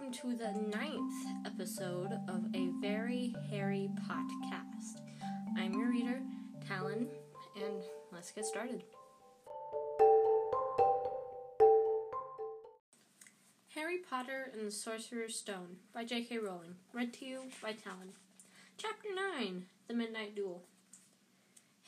welcome 0.00 0.12
to 0.14 0.34
the 0.36 0.52
ninth 0.78 1.14
episode 1.44 2.12
of 2.28 2.44
a 2.54 2.70
very 2.80 3.34
hairy 3.50 3.90
podcast. 4.08 5.00
I'm 5.58 5.74
your 5.74 5.90
reader, 5.90 6.22
Talon, 6.66 7.06
and 7.56 7.82
let's 8.10 8.30
get 8.30 8.46
started. 8.46 8.82
Harry 13.74 13.98
Potter 13.98 14.50
and 14.54 14.66
the 14.66 14.70
Sorcerer's 14.70 15.36
Stone 15.36 15.76
by 15.92 16.04
J.K. 16.04 16.38
Rowling. 16.38 16.76
Read 16.94 17.12
to 17.14 17.26
you 17.26 17.42
by 17.60 17.72
Talon. 17.72 18.12
Chapter 18.78 19.08
9 19.38 19.66
The 19.88 19.94
Midnight 19.94 20.34
Duel. 20.34 20.62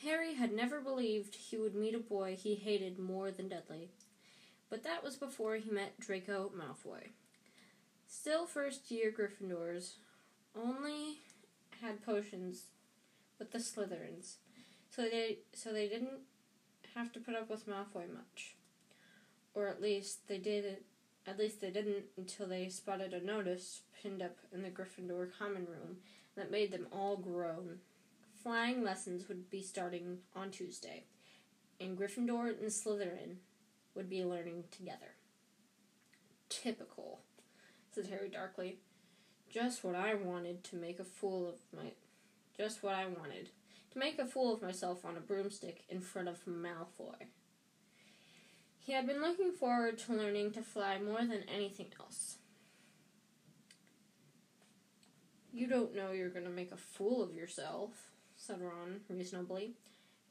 Harry 0.03 0.35
had 0.35 0.53
never 0.53 0.81
believed 0.81 1.35
he 1.35 1.57
would 1.57 1.73
meet 1.73 1.95
a 1.95 1.99
boy 1.99 2.35
he 2.35 2.55
hated 2.55 2.99
more 2.99 3.31
than 3.31 3.49
Dudley, 3.49 3.89
but 4.69 4.83
that 4.83 5.03
was 5.03 5.15
before 5.15 5.55
he 5.55 5.71
met 5.71 5.99
Draco 5.99 6.51
Malfoy. 6.55 7.07
Still 8.15 8.45
first 8.45 8.91
year 8.91 9.11
Gryffindors 9.11 9.95
only 10.55 11.17
had 11.81 12.05
potions 12.05 12.67
with 13.39 13.51
the 13.51 13.57
Slytherins, 13.57 14.35
so 14.91 15.09
they 15.09 15.39
so 15.51 15.73
they 15.73 15.89
didn't 15.89 16.21
have 16.93 17.11
to 17.13 17.19
put 17.19 17.35
up 17.35 17.49
with 17.49 17.67
Malfoy 17.67 18.07
much. 18.13 18.55
Or 19.55 19.67
at 19.67 19.81
least 19.81 20.27
they 20.27 20.37
did 20.37 20.83
at 21.25 21.39
least 21.39 21.59
they 21.59 21.71
didn't 21.71 22.05
until 22.15 22.47
they 22.47 22.69
spotted 22.69 23.13
a 23.13 23.25
notice 23.25 23.81
pinned 23.99 24.21
up 24.21 24.37
in 24.53 24.61
the 24.61 24.69
Gryffindor 24.69 25.29
common 25.37 25.65
room 25.65 25.97
that 26.35 26.51
made 26.51 26.71
them 26.71 26.87
all 26.91 27.17
groan. 27.17 27.79
Flying 28.43 28.83
lessons 28.83 29.27
would 29.27 29.49
be 29.49 29.63
starting 29.63 30.19
on 30.35 30.51
Tuesday, 30.51 31.05
and 31.81 31.97
Gryffindor 31.97 32.49
and 32.49 32.69
Slytherin 32.69 33.37
would 33.95 34.07
be 34.07 34.23
learning 34.23 34.65
together. 34.69 35.15
Typical 36.47 37.21
said 37.93 38.07
Harry 38.07 38.29
darkly. 38.29 38.79
Just 39.49 39.83
what 39.83 39.95
I 39.95 40.15
wanted 40.15 40.63
to 40.65 40.75
make 40.75 40.99
a 40.99 41.03
fool 41.03 41.47
of 41.47 41.55
my. 41.75 41.91
Just 42.57 42.83
what 42.83 42.95
I 42.95 43.05
wanted. 43.05 43.49
To 43.91 43.99
make 43.99 44.17
a 44.17 44.25
fool 44.25 44.53
of 44.53 44.61
myself 44.61 45.05
on 45.05 45.15
a 45.15 45.19
broomstick 45.19 45.83
in 45.87 46.01
front 46.01 46.27
of 46.27 46.45
Malfoy. 46.45 47.27
He 48.79 48.93
had 48.93 49.07
been 49.07 49.21
looking 49.21 49.51
forward 49.51 49.97
to 49.99 50.13
learning 50.13 50.51
to 50.53 50.61
fly 50.61 50.97
more 50.99 51.21
than 51.21 51.43
anything 51.47 51.87
else. 51.99 52.37
You 55.53 55.67
don't 55.67 55.95
know 55.95 56.11
you're 56.11 56.29
going 56.29 56.45
to 56.45 56.51
make 56.51 56.71
a 56.71 56.77
fool 56.77 57.21
of 57.21 57.35
yourself, 57.35 57.91
said 58.35 58.59
Ron 58.59 59.01
reasonably. 59.07 59.75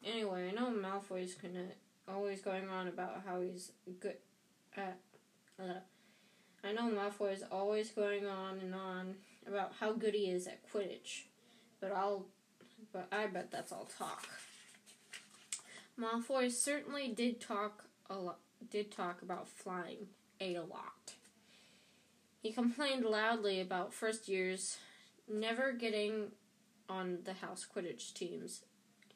Anyway, 0.04 0.48
I 0.48 0.50
know 0.50 0.70
Malfoy's 0.70 1.34
gonna 1.34 1.68
always 2.08 2.42
going 2.42 2.68
on 2.68 2.88
about 2.88 3.22
how 3.24 3.40
he's 3.40 3.70
good 4.00 4.16
at 4.76 4.98
uh, 5.60 5.80
I 6.64 6.72
know 6.72 6.90
Malfoy 6.90 7.32
is 7.32 7.44
always 7.50 7.90
going 7.90 8.26
on 8.26 8.58
and 8.60 8.74
on 8.74 9.14
about 9.46 9.72
how 9.80 9.92
good 9.92 10.14
he 10.14 10.30
is 10.30 10.46
at 10.46 10.60
Quidditch, 10.70 11.22
but 11.80 11.92
I'll, 11.92 12.26
but 12.92 13.08
I 13.10 13.26
bet 13.26 13.50
that's 13.50 13.72
all 13.72 13.88
talk. 13.98 14.28
Malfoy 15.98 16.50
certainly 16.50 17.08
did 17.08 17.40
talk 17.40 17.84
a 18.08 18.14
lot, 18.14 18.38
did 18.70 18.92
talk 18.92 19.22
about 19.22 19.48
flying 19.48 20.06
a 20.40 20.58
lot. 20.60 21.14
He 22.40 22.52
complained 22.52 23.04
loudly 23.04 23.60
about 23.60 23.92
first 23.92 24.28
years 24.28 24.78
never 25.28 25.72
getting 25.72 26.32
on 26.88 27.18
the 27.24 27.34
house 27.34 27.66
Quidditch 27.74 28.14
teams 28.14 28.62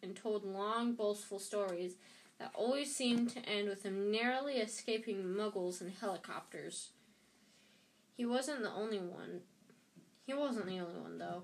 and 0.03 0.17
told 0.17 0.45
long, 0.45 0.95
boastful 0.95 1.39
stories 1.39 1.95
that 2.39 2.51
always 2.55 2.95
seemed 2.95 3.31
to 3.31 3.49
end 3.49 3.69
with 3.69 3.83
him 3.85 4.11
narrowly 4.11 4.55
escaping 4.55 5.25
muggles 5.25 5.81
and 5.81 5.93
helicopters. 6.01 6.91
He 8.17 8.25
wasn't 8.25 8.63
the 8.63 8.73
only 8.73 8.99
one. 8.99 9.43
He 10.27 10.33
wasn't 10.33 10.67
the 10.67 10.81
only 10.81 10.99
one, 10.99 11.19
though. 11.19 11.43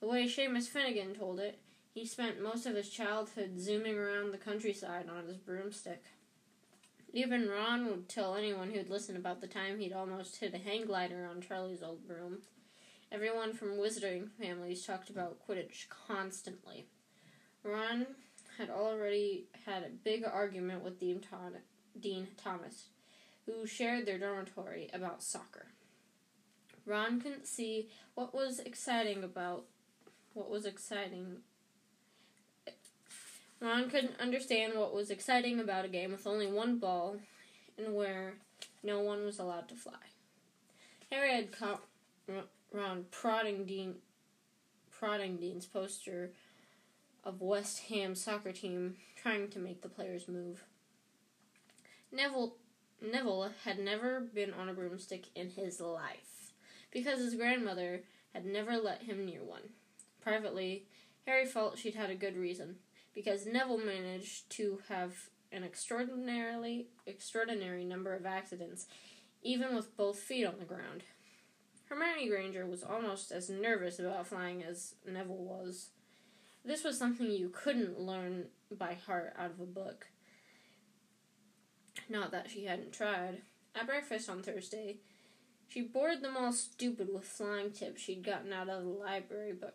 The 0.00 0.06
way 0.06 0.26
Seamus 0.26 0.68
Finnegan 0.68 1.14
told 1.14 1.40
it, 1.40 1.60
he 1.94 2.04
spent 2.04 2.42
most 2.42 2.66
of 2.66 2.76
his 2.76 2.90
childhood 2.90 3.58
zooming 3.58 3.96
around 3.96 4.32
the 4.32 4.38
countryside 4.38 5.08
on 5.08 5.26
his 5.26 5.38
broomstick. 5.38 6.04
Even 7.14 7.48
Ron 7.48 7.86
would 7.86 8.08
tell 8.08 8.36
anyone 8.36 8.70
who'd 8.70 8.90
listen 8.90 9.16
about 9.16 9.40
the 9.40 9.46
time 9.46 9.78
he'd 9.78 9.92
almost 9.92 10.36
hit 10.36 10.54
a 10.54 10.58
hang 10.58 10.86
glider 10.86 11.26
on 11.26 11.42
Charlie's 11.42 11.82
old 11.82 12.06
broom. 12.06 12.38
Everyone 13.10 13.52
from 13.52 13.78
wizarding 13.78 14.30
families 14.40 14.86
talked 14.86 15.10
about 15.10 15.38
Quidditch 15.46 15.88
constantly. 15.88 16.86
Ron 17.62 18.06
had 18.58 18.70
already 18.70 19.46
had 19.66 19.82
a 19.82 19.90
big 19.90 20.24
argument 20.24 20.82
with 20.82 20.98
Dean, 20.98 21.22
Dean 21.98 22.28
Thomas 22.42 22.88
who 23.46 23.66
shared 23.66 24.06
their 24.06 24.18
dormitory 24.18 24.88
about 24.92 25.22
soccer. 25.22 25.66
Ron 26.84 27.20
couldn't 27.20 27.46
see 27.46 27.88
what 28.14 28.34
was 28.34 28.58
exciting 28.58 29.22
about 29.22 29.64
what 30.34 30.50
was 30.50 30.64
exciting. 30.64 31.38
Ron 33.60 33.88
couldn't 33.88 34.20
understand 34.20 34.74
what 34.74 34.94
was 34.94 35.10
exciting 35.10 35.60
about 35.60 35.84
a 35.84 35.88
game 35.88 36.10
with 36.12 36.26
only 36.26 36.50
one 36.50 36.78
ball 36.78 37.16
and 37.78 37.94
where 37.94 38.34
no 38.82 39.00
one 39.00 39.24
was 39.24 39.38
allowed 39.38 39.68
to 39.68 39.74
fly. 39.74 39.92
Harry 41.10 41.34
had 41.34 41.52
caught 41.52 41.82
Ron 42.72 43.04
prodding 43.10 43.64
Dean, 43.64 43.96
prodding 44.90 45.36
Dean's 45.36 45.66
poster 45.66 46.32
of 47.22 47.40
West 47.40 47.84
Ham 47.88 48.14
soccer 48.14 48.52
team, 48.52 48.96
trying 49.14 49.48
to 49.48 49.58
make 49.58 49.82
the 49.82 49.88
players 49.88 50.26
move. 50.26 50.64
Neville 52.10 52.56
Neville 53.02 53.50
had 53.64 53.78
never 53.78 54.20
been 54.20 54.54
on 54.54 54.68
a 54.68 54.74
broomstick 54.74 55.26
in 55.34 55.50
his 55.50 55.80
life 55.80 56.52
because 56.92 57.18
his 57.18 57.34
grandmother 57.34 58.02
had 58.32 58.46
never 58.46 58.76
let 58.76 59.02
him 59.02 59.26
near 59.26 59.42
one. 59.42 59.70
Privately, 60.20 60.86
Harry 61.26 61.46
felt 61.46 61.78
she'd 61.78 61.96
had 61.96 62.10
a 62.10 62.14
good 62.14 62.36
reason 62.36 62.76
because 63.14 63.46
Neville 63.46 63.78
managed 63.78 64.48
to 64.50 64.80
have 64.88 65.14
an 65.50 65.64
extraordinarily 65.64 66.86
extraordinary 67.06 67.84
number 67.84 68.14
of 68.14 68.24
accidents, 68.24 68.86
even 69.42 69.74
with 69.74 69.96
both 69.96 70.18
feet 70.18 70.46
on 70.46 70.58
the 70.58 70.64
ground. 70.64 71.02
Hermione 71.86 72.28
Granger 72.28 72.66
was 72.66 72.82
almost 72.82 73.32
as 73.32 73.50
nervous 73.50 73.98
about 73.98 74.26
flying 74.26 74.62
as 74.62 74.94
Neville 75.06 75.44
was. 75.44 75.90
This 76.64 76.84
was 76.84 76.96
something 76.96 77.30
you 77.30 77.50
couldn't 77.50 78.00
learn 78.00 78.46
by 78.70 78.94
heart 78.94 79.34
out 79.36 79.50
of 79.50 79.60
a 79.60 79.66
book. 79.66 80.06
Not 82.08 82.30
that 82.32 82.50
she 82.50 82.64
hadn't 82.64 82.92
tried. 82.92 83.42
At 83.74 83.86
breakfast 83.86 84.28
on 84.28 84.42
Thursday, 84.42 84.96
she 85.68 85.80
bored 85.80 86.22
them 86.22 86.36
all 86.36 86.52
stupid 86.52 87.08
with 87.12 87.24
flying 87.24 87.70
tips 87.70 88.02
she'd 88.02 88.24
gotten 88.24 88.52
out 88.52 88.68
of 88.68 88.82
the 88.82 88.88
library 88.88 89.52
book. 89.52 89.74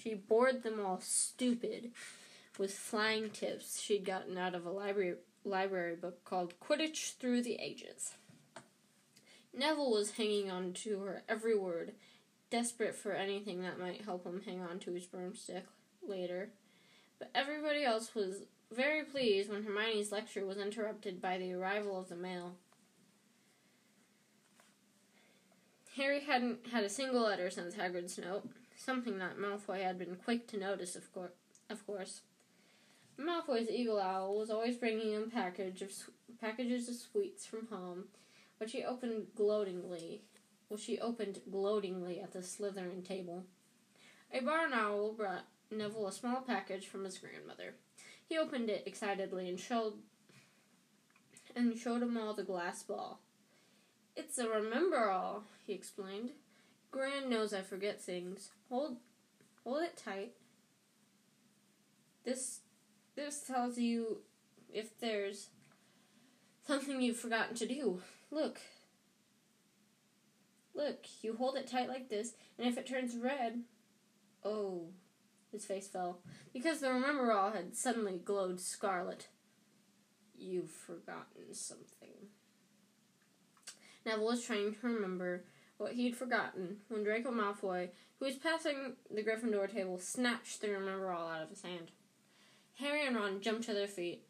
She 0.00 0.14
bored 0.14 0.62
them 0.62 0.80
all 0.84 1.00
stupid 1.00 1.90
with 2.58 2.72
flying 2.72 3.30
tips 3.30 3.80
she'd 3.80 4.04
gotten 4.04 4.38
out 4.38 4.54
of 4.54 4.66
a 4.66 4.70
library 4.70 5.16
library 5.44 5.96
book 5.96 6.22
called 6.24 6.54
Quidditch 6.60 7.16
Through 7.16 7.42
the 7.42 7.54
Ages. 7.54 8.14
Neville 9.52 9.90
was 9.90 10.12
hanging 10.12 10.50
on 10.50 10.72
to 10.74 11.00
her 11.00 11.22
every 11.28 11.56
word, 11.56 11.94
desperate 12.50 12.94
for 12.94 13.12
anything 13.12 13.62
that 13.62 13.80
might 13.80 14.02
help 14.02 14.24
him 14.24 14.42
hang 14.44 14.60
on 14.60 14.78
to 14.80 14.92
his 14.92 15.06
broomstick 15.06 15.64
later. 16.06 16.50
But 17.18 17.30
everybody 17.34 17.84
else 17.84 18.14
was 18.14 18.42
very 18.72 19.02
pleased 19.02 19.50
when 19.50 19.64
Hermione's 19.64 20.12
lecture 20.12 20.46
was 20.46 20.58
interrupted 20.58 21.20
by 21.20 21.38
the 21.38 21.52
arrival 21.52 21.98
of 21.98 22.08
the 22.08 22.16
mail. 22.16 22.54
Harry 25.96 26.20
hadn't 26.20 26.68
had 26.68 26.84
a 26.84 26.88
single 26.88 27.22
letter 27.22 27.50
since 27.50 27.74
Hagrid's 27.74 28.16
note, 28.18 28.48
something 28.76 29.18
that 29.18 29.38
Malfoy 29.38 29.82
had 29.82 29.98
been 29.98 30.16
quick 30.16 30.46
to 30.48 30.56
notice, 30.56 30.94
of, 30.94 31.12
course. 31.12 31.32
of 31.68 31.84
course. 31.86 32.22
Malfoy's 33.18 33.68
eagle 33.68 34.00
owl 34.00 34.38
was 34.38 34.50
always 34.50 34.76
bringing 34.76 35.12
him 35.12 35.30
package 35.30 35.82
of 35.82 35.92
packages 36.40 36.88
of 36.88 36.94
sweets 36.94 37.44
from 37.44 37.66
home, 37.66 38.04
which 38.58 38.72
he 38.72 38.84
opened 38.84 39.26
gloatingly, 39.36 40.20
which 40.68 40.84
he 40.84 40.98
opened 41.00 41.40
gloatingly 41.50 42.22
at 42.22 42.32
the 42.32 42.38
Slytherin 42.38 43.04
table. 43.04 43.44
A 44.32 44.40
barn 44.40 44.72
owl 44.72 45.12
brought 45.12 45.44
Neville 45.70 46.06
a 46.06 46.12
small 46.12 46.40
package 46.40 46.86
from 46.86 47.04
his 47.04 47.18
grandmother. 47.18 47.74
He 48.30 48.38
opened 48.38 48.70
it 48.70 48.84
excitedly 48.86 49.48
and 49.48 49.58
showed 49.58 49.94
and 51.56 51.76
showed 51.76 52.00
him 52.00 52.16
all 52.16 52.32
the 52.32 52.44
glass 52.44 52.84
ball. 52.84 53.18
It's 54.14 54.38
a 54.38 54.46
Remembrall, 54.46 55.42
he 55.66 55.72
explained. 55.72 56.30
Gran 56.92 57.28
knows 57.28 57.52
I 57.52 57.62
forget 57.62 58.00
things. 58.00 58.50
Hold 58.68 58.98
hold 59.64 59.82
it 59.82 59.96
tight. 59.96 60.34
This 62.24 62.60
this 63.16 63.40
tells 63.40 63.78
you 63.78 64.18
if 64.72 64.96
there's 65.00 65.48
something 66.64 67.02
you've 67.02 67.16
forgotten 67.16 67.56
to 67.56 67.66
do. 67.66 68.00
Look. 68.30 68.60
Look, 70.72 71.06
you 71.20 71.34
hold 71.34 71.56
it 71.56 71.66
tight 71.66 71.88
like 71.88 72.08
this, 72.08 72.34
and 72.56 72.68
if 72.68 72.78
it 72.78 72.86
turns 72.86 73.16
red, 73.16 73.62
oh, 74.44 74.90
his 75.52 75.64
face 75.64 75.88
fell, 75.88 76.20
because 76.52 76.80
the 76.80 76.88
Remembrall 76.88 77.54
had 77.54 77.76
suddenly 77.76 78.18
glowed 78.24 78.60
scarlet. 78.60 79.28
You've 80.38 80.70
forgotten 80.70 81.52
something. 81.52 82.28
Neville 84.06 84.26
was 84.26 84.44
trying 84.44 84.74
to 84.74 84.86
remember 84.86 85.44
what 85.76 85.92
he'd 85.92 86.16
forgotten 86.16 86.78
when 86.88 87.04
Draco 87.04 87.30
Malfoy, 87.30 87.88
who 88.18 88.26
was 88.26 88.36
passing 88.36 88.94
the 89.10 89.22
Gryffindor 89.22 89.72
table, 89.72 89.98
snatched 89.98 90.60
the 90.60 90.68
Remembrall 90.68 91.34
out 91.34 91.42
of 91.42 91.50
his 91.50 91.62
hand. 91.62 91.90
Harry 92.78 93.06
and 93.06 93.16
Ron 93.16 93.40
jumped 93.40 93.64
to 93.64 93.74
their 93.74 93.86
feet. 93.86 94.24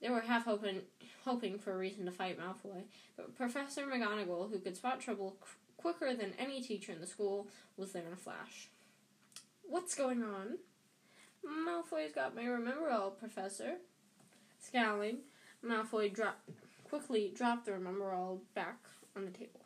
They 0.00 0.08
were 0.08 0.20
half 0.20 0.44
hoping, 0.44 0.82
hoping 1.24 1.58
for 1.58 1.72
a 1.72 1.78
reason 1.78 2.06
to 2.06 2.10
fight 2.10 2.38
Malfoy, 2.38 2.84
but 3.16 3.36
Professor 3.36 3.86
McGonagall, 3.86 4.50
who 4.50 4.58
could 4.58 4.76
spot 4.76 5.00
trouble 5.00 5.36
quicker 5.76 6.14
than 6.14 6.32
any 6.38 6.60
teacher 6.60 6.92
in 6.92 7.00
the 7.00 7.06
school, 7.06 7.48
was 7.76 7.92
there 7.92 8.06
in 8.06 8.12
a 8.12 8.16
flash. 8.16 8.68
What's 9.68 9.94
going 9.94 10.22
on? 10.22 10.58
Malfoy's 11.44 12.12
got 12.12 12.34
my 12.34 12.42
Remembrall, 12.44 13.18
Professor. 13.18 13.74
Scowling, 14.60 15.18
Malfoy 15.64 16.12
dropped, 16.12 16.50
quickly 16.88 17.32
dropped 17.34 17.66
the 17.66 17.72
Remembrall 17.72 18.40
back 18.54 18.78
on 19.16 19.24
the 19.24 19.30
table. 19.30 19.60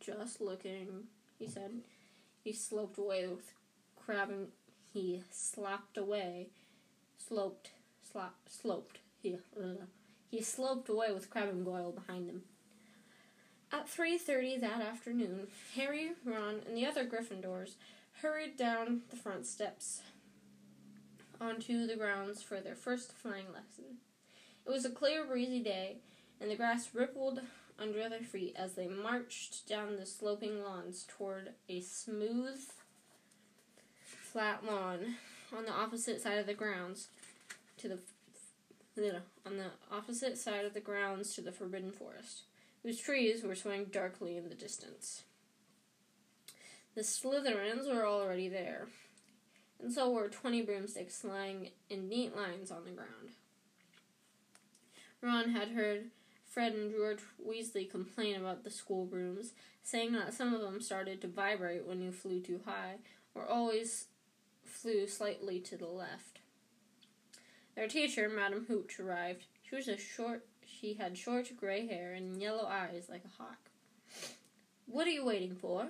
Just 0.00 0.40
looking, 0.40 1.04
he 1.38 1.46
said. 1.46 1.70
He 2.42 2.52
sloped 2.52 2.98
away 2.98 3.26
with 3.26 3.52
crabbing. 3.96 4.48
He 4.92 5.22
slapped 5.30 5.96
away, 5.96 6.48
sloped, 7.16 7.70
slop, 8.12 8.36
sloped. 8.48 8.98
He, 9.22 9.34
uh, 9.34 9.86
he 10.30 10.42
sloped 10.42 10.88
away 10.88 11.12
with 11.12 11.30
Crabbe 11.30 11.48
and 11.48 11.64
Goyle 11.64 11.92
behind 11.92 12.28
him. 12.28 12.42
At 13.72 13.88
3.30 13.88 14.60
that 14.60 14.80
afternoon, 14.82 15.48
Harry, 15.74 16.12
Ron, 16.24 16.60
and 16.66 16.76
the 16.76 16.86
other 16.86 17.04
Gryffindors 17.04 17.72
hurried 18.24 18.56
down 18.56 19.02
the 19.10 19.16
front 19.16 19.44
steps 19.44 20.00
onto 21.38 21.86
the 21.86 21.94
grounds 21.94 22.42
for 22.42 22.58
their 22.58 22.74
first 22.74 23.12
flying 23.12 23.44
lesson. 23.52 23.98
It 24.66 24.70
was 24.70 24.86
a 24.86 24.90
clear, 24.90 25.26
breezy 25.26 25.62
day, 25.62 25.98
and 26.40 26.50
the 26.50 26.56
grass 26.56 26.88
rippled 26.94 27.42
under 27.78 28.08
their 28.08 28.22
feet 28.22 28.56
as 28.56 28.72
they 28.72 28.88
marched 28.88 29.68
down 29.68 29.96
the 29.96 30.06
sloping 30.06 30.62
lawns 30.62 31.04
toward 31.06 31.50
a 31.68 31.82
smooth, 31.82 32.60
flat 34.06 34.64
lawn 34.64 35.16
on 35.54 35.66
the 35.66 35.72
opposite 35.72 36.22
side 36.22 36.38
of 36.38 36.46
the 36.46 36.54
grounds 36.54 37.08
to 37.76 37.88
the 37.88 37.98
on 39.44 39.58
the 39.58 39.66
opposite 39.92 40.38
side 40.38 40.64
of 40.64 40.72
the 40.72 40.80
grounds 40.80 41.34
to 41.34 41.42
the 41.42 41.52
Forbidden 41.52 41.90
Forest, 41.90 42.44
whose 42.82 43.00
trees 43.00 43.42
were 43.42 43.54
swaying 43.54 43.86
darkly 43.86 44.38
in 44.38 44.48
the 44.48 44.54
distance. 44.54 45.24
The 46.94 47.02
Slytherins 47.02 47.92
were 47.92 48.06
already 48.06 48.48
there, 48.48 48.86
and 49.82 49.92
so 49.92 50.10
were 50.10 50.28
twenty 50.28 50.62
broomsticks 50.62 51.24
lying 51.24 51.70
in 51.90 52.08
neat 52.08 52.36
lines 52.36 52.70
on 52.70 52.84
the 52.84 52.92
ground. 52.92 53.30
Ron 55.20 55.50
had 55.50 55.70
heard 55.70 56.10
Fred 56.46 56.72
and 56.72 56.92
George 56.92 57.18
Weasley 57.44 57.90
complain 57.90 58.36
about 58.36 58.62
the 58.62 58.70
school 58.70 59.06
brooms, 59.06 59.54
saying 59.82 60.12
that 60.12 60.34
some 60.34 60.54
of 60.54 60.60
them 60.60 60.80
started 60.80 61.20
to 61.22 61.26
vibrate 61.26 61.84
when 61.84 62.00
you 62.00 62.12
flew 62.12 62.40
too 62.40 62.60
high, 62.64 62.98
or 63.34 63.44
always 63.44 64.06
flew 64.62 65.08
slightly 65.08 65.58
to 65.58 65.76
the 65.76 65.88
left. 65.88 66.38
Their 67.74 67.88
teacher, 67.88 68.28
Madam 68.28 68.66
Hooch, 68.68 69.00
arrived. 69.00 69.46
She 69.68 69.74
was 69.74 69.88
a 69.88 69.98
short 69.98 70.46
she 70.64 70.94
had 70.94 71.18
short 71.18 71.50
gray 71.56 71.86
hair 71.88 72.12
and 72.12 72.40
yellow 72.40 72.66
eyes 72.66 73.08
like 73.08 73.24
a 73.24 73.42
hawk. 73.42 73.70
What 74.86 75.08
are 75.08 75.10
you 75.10 75.24
waiting 75.24 75.56
for? 75.56 75.88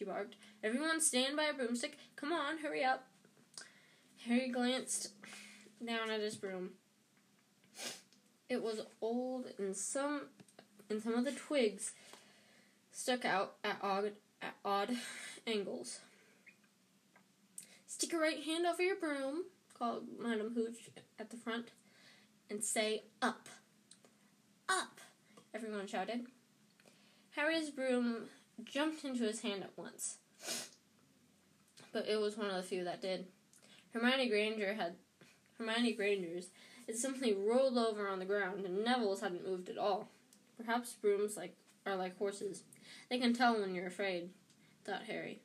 She 0.00 0.06
barked. 0.06 0.36
Everyone 0.64 0.98
stand 0.98 1.36
by 1.36 1.44
a 1.44 1.52
broomstick. 1.52 1.98
Come 2.16 2.32
on, 2.32 2.56
hurry 2.58 2.82
up. 2.82 3.04
Harry 4.26 4.48
glanced 4.48 5.10
down 5.86 6.10
at 6.10 6.22
his 6.22 6.36
broom. 6.36 6.70
It 8.48 8.62
was 8.62 8.80
old 9.02 9.46
and 9.58 9.76
some 9.76 10.22
and 10.88 11.02
some 11.02 11.14
of 11.14 11.26
the 11.26 11.32
twigs 11.32 11.92
stuck 12.90 13.26
out 13.26 13.56
at 13.62 13.76
odd, 13.82 14.12
at 14.40 14.54
odd 14.64 14.96
angles. 15.46 16.00
Stick 17.86 18.12
your 18.12 18.22
right 18.22 18.42
hand 18.42 18.64
over 18.66 18.82
your 18.82 18.96
broom, 18.96 19.44
called 19.78 20.04
Madam 20.18 20.52
Hooch 20.54 20.88
at 21.18 21.28
the 21.28 21.36
front, 21.36 21.68
and 22.48 22.64
say 22.64 23.02
up. 23.20 23.48
Up! 24.66 24.98
Everyone 25.54 25.86
shouted. 25.86 26.26
Harry's 27.32 27.68
broom 27.68 28.28
jumped 28.64 29.04
into 29.04 29.24
his 29.24 29.40
hand 29.40 29.62
at 29.62 29.76
once, 29.76 30.18
but 31.92 32.06
it 32.08 32.20
was 32.20 32.36
one 32.36 32.48
of 32.48 32.56
the 32.56 32.62
few 32.62 32.84
that 32.84 33.02
did. 33.02 33.26
Hermione 33.92 34.28
Granger 34.28 34.74
had 34.74 34.94
Hermione 35.58 35.92
Granger's 35.92 36.48
it 36.90 36.98
simply 36.98 37.32
rolled 37.32 37.78
over 37.78 38.08
on 38.08 38.18
the 38.18 38.24
ground, 38.24 38.64
and 38.64 38.84
Neville's 38.84 39.20
hadn't 39.20 39.46
moved 39.46 39.68
at 39.68 39.78
all. 39.78 40.08
Perhaps 40.56 40.94
brooms 40.94 41.36
like 41.36 41.54
are 41.86 41.94
like 41.94 42.18
horses. 42.18 42.64
They 43.08 43.18
can 43.18 43.32
tell 43.32 43.60
when 43.60 43.74
you're 43.74 43.86
afraid, 43.86 44.30
thought 44.84 45.04
Harry. 45.04 45.40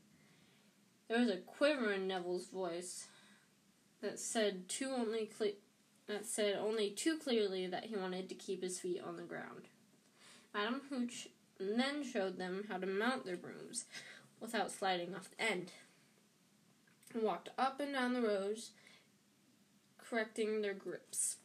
There 1.08 1.20
was 1.20 1.30
a 1.30 1.38
quiver 1.38 1.94
in 1.94 2.08
Neville's 2.08 2.48
voice 2.48 3.06
that 4.02 4.20
said 4.20 4.68
too 4.68 4.90
only 4.90 5.30
cle- 5.38 5.60
that 6.08 6.26
said 6.26 6.56
only 6.56 6.90
too 6.90 7.18
clearly 7.18 7.68
that 7.68 7.86
he 7.86 7.96
wanted 7.96 8.28
to 8.30 8.36
keep 8.36 8.64
his 8.64 8.80
feet 8.80 9.02
on 9.06 9.16
the 9.16 9.24
ground. 9.24 9.68
Madam 10.54 10.82
Hooch 10.90 11.28
then 11.60 12.04
showed 12.04 12.38
them 12.38 12.66
how 12.70 12.78
to 12.78 12.88
mount 12.88 13.26
their 13.26 13.38
brooms 13.38 13.86
without 14.40 14.72
sliding 14.72 15.16
off 15.16 15.30
the 15.30 15.44
end, 15.44 15.72
and 17.14 17.24
walked 17.24 17.50
up 17.58 17.80
and 17.80 17.94
down 17.94 18.14
the 18.14 18.22
rows 18.22 18.72
correcting 19.98 20.62
their 20.62 20.74
grips. 20.74 21.38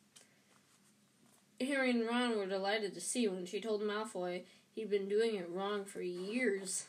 Harry 1.61 1.91
and 1.91 2.07
Ron 2.07 2.37
were 2.37 2.47
delighted 2.47 2.95
to 2.95 3.01
see 3.01 3.29
when 3.29 3.47
she 3.47 3.61
told 3.61 3.83
Malfoy 3.83 4.43
he'd 4.75 4.91
been 4.91 5.09
doing 5.09 5.35
it 5.35 5.49
wrong 5.51 5.85
for 5.85 6.01
years. 6.01 6.87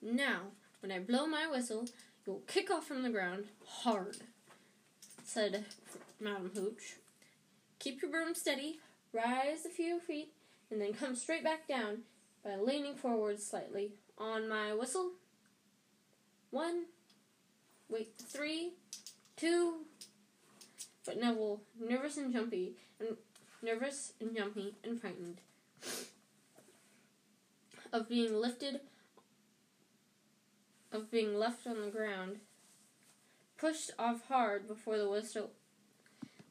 Now, 0.00 0.52
when 0.80 0.92
I 0.92 0.98
blow 0.98 1.26
my 1.26 1.46
whistle, 1.46 1.86
you'll 2.24 2.42
kick 2.46 2.70
off 2.70 2.86
from 2.86 3.02
the 3.02 3.10
ground 3.10 3.46
hard, 3.66 4.18
said 5.24 5.66
Madam 6.18 6.50
Hooch. 6.54 6.96
Keep 7.78 8.02
your 8.02 8.10
broom 8.10 8.34
steady, 8.34 8.78
rise 9.12 9.64
a 9.66 9.70
few 9.70 10.00
feet, 10.00 10.32
and 10.70 10.80
then 10.80 10.92
come 10.92 11.14
straight 11.14 11.44
back 11.44 11.66
down 11.66 12.02
by 12.44 12.56
leaning 12.56 12.94
forward 12.94 13.40
slightly. 13.40 13.92
On 14.18 14.48
my 14.48 14.74
whistle. 14.74 15.12
One, 16.50 16.84
wait, 17.88 18.12
three, 18.18 18.72
two. 19.36 19.86
But 21.06 21.18
Neville, 21.18 21.62
nervous 21.80 22.18
and 22.18 22.32
jumpy, 22.32 22.74
and 22.98 23.16
nervous 23.62 24.12
and 24.20 24.36
jumpy 24.36 24.74
and 24.84 25.00
frightened 25.00 25.40
of 27.92 28.08
being 28.08 28.34
lifted, 28.34 28.80
of 30.92 31.10
being 31.10 31.38
left 31.38 31.66
on 31.66 31.80
the 31.80 31.90
ground, 31.90 32.36
pushed 33.58 33.90
off 33.98 34.26
hard 34.28 34.68
before 34.68 34.98
the 34.98 35.08
whistle, 35.08 35.50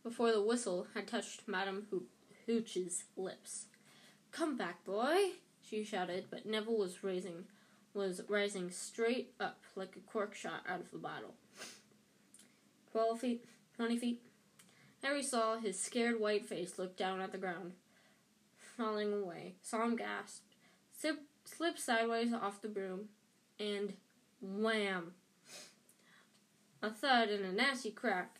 before 0.04 0.32
the 0.32 0.42
whistle 0.42 0.88
had 0.94 1.08
touched 1.08 1.48
Madame 1.48 1.88
Ho- 1.92 2.04
Hooch's 2.50 3.04
lips. 3.16 3.66
Come 4.32 4.58
back, 4.58 4.84
boy! 4.84 5.34
she 5.62 5.84
shouted, 5.84 6.26
but 6.32 6.48
Neville 6.48 6.80
was 6.80 7.04
raising 7.04 7.46
was 7.94 8.22
rising 8.28 8.72
straight 8.72 9.34
up 9.40 9.60
like 9.76 9.96
a 9.96 10.12
cork 10.12 10.34
shot 10.34 10.64
out 10.68 10.80
of 10.80 10.92
a 10.92 10.98
bottle. 10.98 11.36
Twelve 12.92 13.20
feet, 13.20 13.46
twenty 13.76 13.98
feet. 13.98 14.24
Harry 15.04 15.22
saw 15.22 15.60
his 15.60 15.80
scared 15.80 16.20
white 16.20 16.44
face 16.44 16.80
look 16.80 16.98
down 16.98 17.22
at 17.22 17.32
the 17.32 17.38
ground, 17.38 17.74
falling 18.78 19.14
away. 19.14 19.54
Saw 19.62 19.84
him 19.84 19.96
gasp, 19.96 20.42
slip, 21.00 21.20
slip 21.46 21.78
sideways 21.78 22.34
off 22.34 22.64
the 22.64 22.68
broom, 22.68 23.10
and 23.60 23.94
wham! 24.42 25.14
A 26.82 26.90
thud 26.90 27.30
and 27.30 27.46
a 27.46 27.52
nasty 27.52 27.92
crack, 27.92 28.40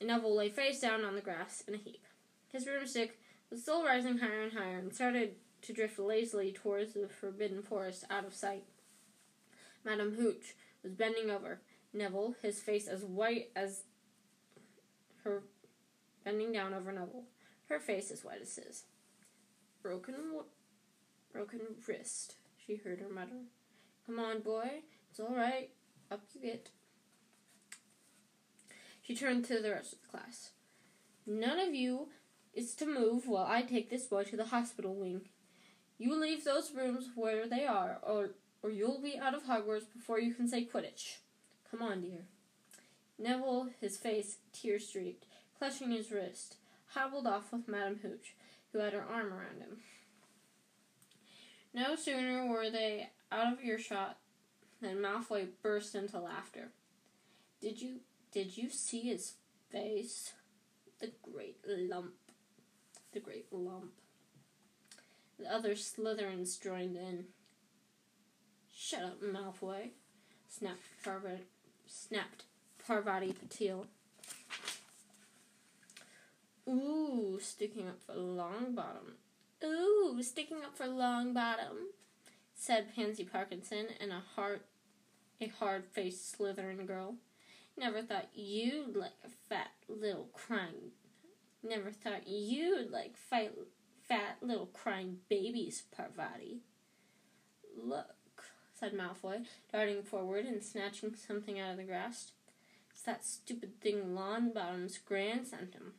and 0.00 0.08
Neville 0.08 0.34
lay 0.34 0.48
face 0.48 0.80
down 0.80 1.04
on 1.04 1.14
the 1.14 1.20
grass 1.20 1.62
in 1.68 1.74
a 1.74 1.78
heap. 1.78 2.04
His 2.52 2.64
broomstick 2.64 3.18
was 3.50 3.62
still 3.62 3.84
rising 3.84 4.18
higher 4.18 4.42
and 4.42 4.52
higher 4.52 4.78
and 4.78 4.94
started 4.94 5.36
to 5.62 5.72
drift 5.72 5.98
lazily 5.98 6.52
towards 6.52 6.94
the 6.94 7.08
forbidden 7.08 7.62
forest 7.62 8.04
out 8.10 8.24
of 8.24 8.34
sight. 8.34 8.64
Madame 9.84 10.14
Hooch 10.14 10.54
was 10.82 10.92
bending 10.92 11.30
over 11.30 11.60
Neville, 11.92 12.34
his 12.42 12.60
face 12.60 12.88
as 12.88 13.04
white 13.04 13.50
as 13.54 13.82
her, 15.22 15.42
bending 16.24 16.52
down 16.52 16.74
over 16.74 16.92
Neville, 16.92 17.24
her 17.68 17.80
face 17.80 18.10
as 18.10 18.24
white 18.24 18.42
as 18.42 18.56
his. 18.56 18.84
Broken, 19.82 20.14
broken 21.32 21.60
wrist, 21.86 22.36
she 22.56 22.76
heard 22.76 23.00
her 23.00 23.08
mutter. 23.08 23.44
Come 24.06 24.18
on, 24.18 24.40
boy, 24.40 24.82
it's 25.10 25.20
all 25.20 25.34
right. 25.34 25.70
Up 26.10 26.20
you 26.34 26.40
get. 26.42 26.70
She 29.02 29.14
turned 29.14 29.44
to 29.46 29.60
the 29.60 29.70
rest 29.70 29.92
of 29.92 30.02
the 30.02 30.08
class. 30.08 30.50
None 31.26 31.58
of 31.58 31.74
you 31.74 32.08
is 32.54 32.74
to 32.76 32.86
move 32.86 33.26
while 33.26 33.46
I 33.46 33.62
take 33.62 33.90
this 33.90 34.04
boy 34.04 34.24
to 34.24 34.36
the 34.36 34.46
hospital 34.46 34.94
wing. 34.94 35.22
You 35.98 36.18
leave 36.20 36.44
those 36.44 36.72
rooms 36.72 37.10
where 37.14 37.46
they 37.48 37.64
are, 37.64 37.98
or 38.02 38.30
or 38.62 38.70
you'll 38.70 39.00
be 39.00 39.18
out 39.18 39.34
of 39.34 39.44
Hogwarts 39.44 39.92
before 39.92 40.18
you 40.18 40.32
can 40.32 40.48
say 40.48 40.64
Quidditch. 40.64 41.18
Come 41.70 41.82
on, 41.82 42.00
dear. 42.00 42.24
Neville, 43.18 43.68
his 43.80 43.96
face 43.96 44.38
tear 44.52 44.78
streaked, 44.78 45.26
clutching 45.58 45.90
his 45.90 46.10
wrist, 46.10 46.56
hobbled 46.94 47.26
off 47.26 47.52
with 47.52 47.68
Madame 47.68 48.00
Hooch, 48.02 48.34
who 48.72 48.78
had 48.78 48.92
her 48.92 49.04
arm 49.04 49.32
around 49.32 49.60
him. 49.60 49.78
No 51.74 51.96
sooner 51.96 52.46
were 52.46 52.70
they 52.70 53.10
out 53.30 53.52
of 53.52 53.64
earshot 53.64 54.18
than 54.80 54.98
Malfoy 54.98 55.48
burst 55.62 55.94
into 55.94 56.18
laughter. 56.18 56.70
Did 57.60 57.80
you 57.80 58.00
did 58.32 58.56
you 58.56 58.70
see 58.70 59.00
his 59.00 59.34
face? 59.70 60.32
The 61.00 61.12
great 61.22 61.58
lump. 61.66 62.14
The 63.14 63.20
great 63.20 63.46
lump. 63.52 63.92
The 65.38 65.46
other 65.46 65.76
Slytherins 65.76 66.60
joined 66.60 66.96
in. 66.96 67.26
Shut 68.74 69.04
up, 69.04 69.22
Malfoy, 69.22 69.90
snapped 70.48 70.82
Parvati, 71.04 71.44
snapped 71.86 72.42
Parvati 72.84 73.32
Patil. 73.32 73.86
Ooh, 76.68 77.38
sticking 77.40 77.86
up 77.86 78.02
for 78.04 78.14
Longbottom. 78.14 79.14
Ooh, 79.62 80.20
sticking 80.20 80.64
up 80.64 80.76
for 80.76 80.86
Longbottom, 80.86 81.92
said 82.56 82.96
Pansy 82.96 83.22
Parkinson 83.22 83.86
and 84.00 84.10
a 84.10 84.24
hard, 84.34 84.62
a 85.40 85.46
hard-faced 85.46 86.36
Slytherin 86.36 86.84
girl. 86.84 87.14
Never 87.78 88.02
thought 88.02 88.30
you'd 88.34 88.96
like 88.96 89.12
a 89.24 89.28
fat 89.48 89.70
little 89.88 90.30
crying. 90.32 90.90
Never 91.66 91.90
thought 91.90 92.28
you'd 92.28 92.90
like 92.90 93.16
fight 93.16 93.52
fat 94.06 94.36
little 94.42 94.66
crying 94.66 95.20
babies, 95.30 95.84
Parvati. 95.96 96.60
Look, 97.74 98.14
said 98.74 98.92
Malfoy, 98.92 99.46
darting 99.72 100.02
forward 100.02 100.44
and 100.44 100.62
snatching 100.62 101.14
something 101.14 101.58
out 101.58 101.70
of 101.70 101.76
the 101.78 101.84
grass. 101.84 102.32
It's 102.90 103.02
that 103.02 103.24
stupid 103.24 103.80
thing 103.80 104.14
Longbottom's 104.14 104.98
grand 104.98 105.46
sent 105.46 105.72
him. 105.72 105.94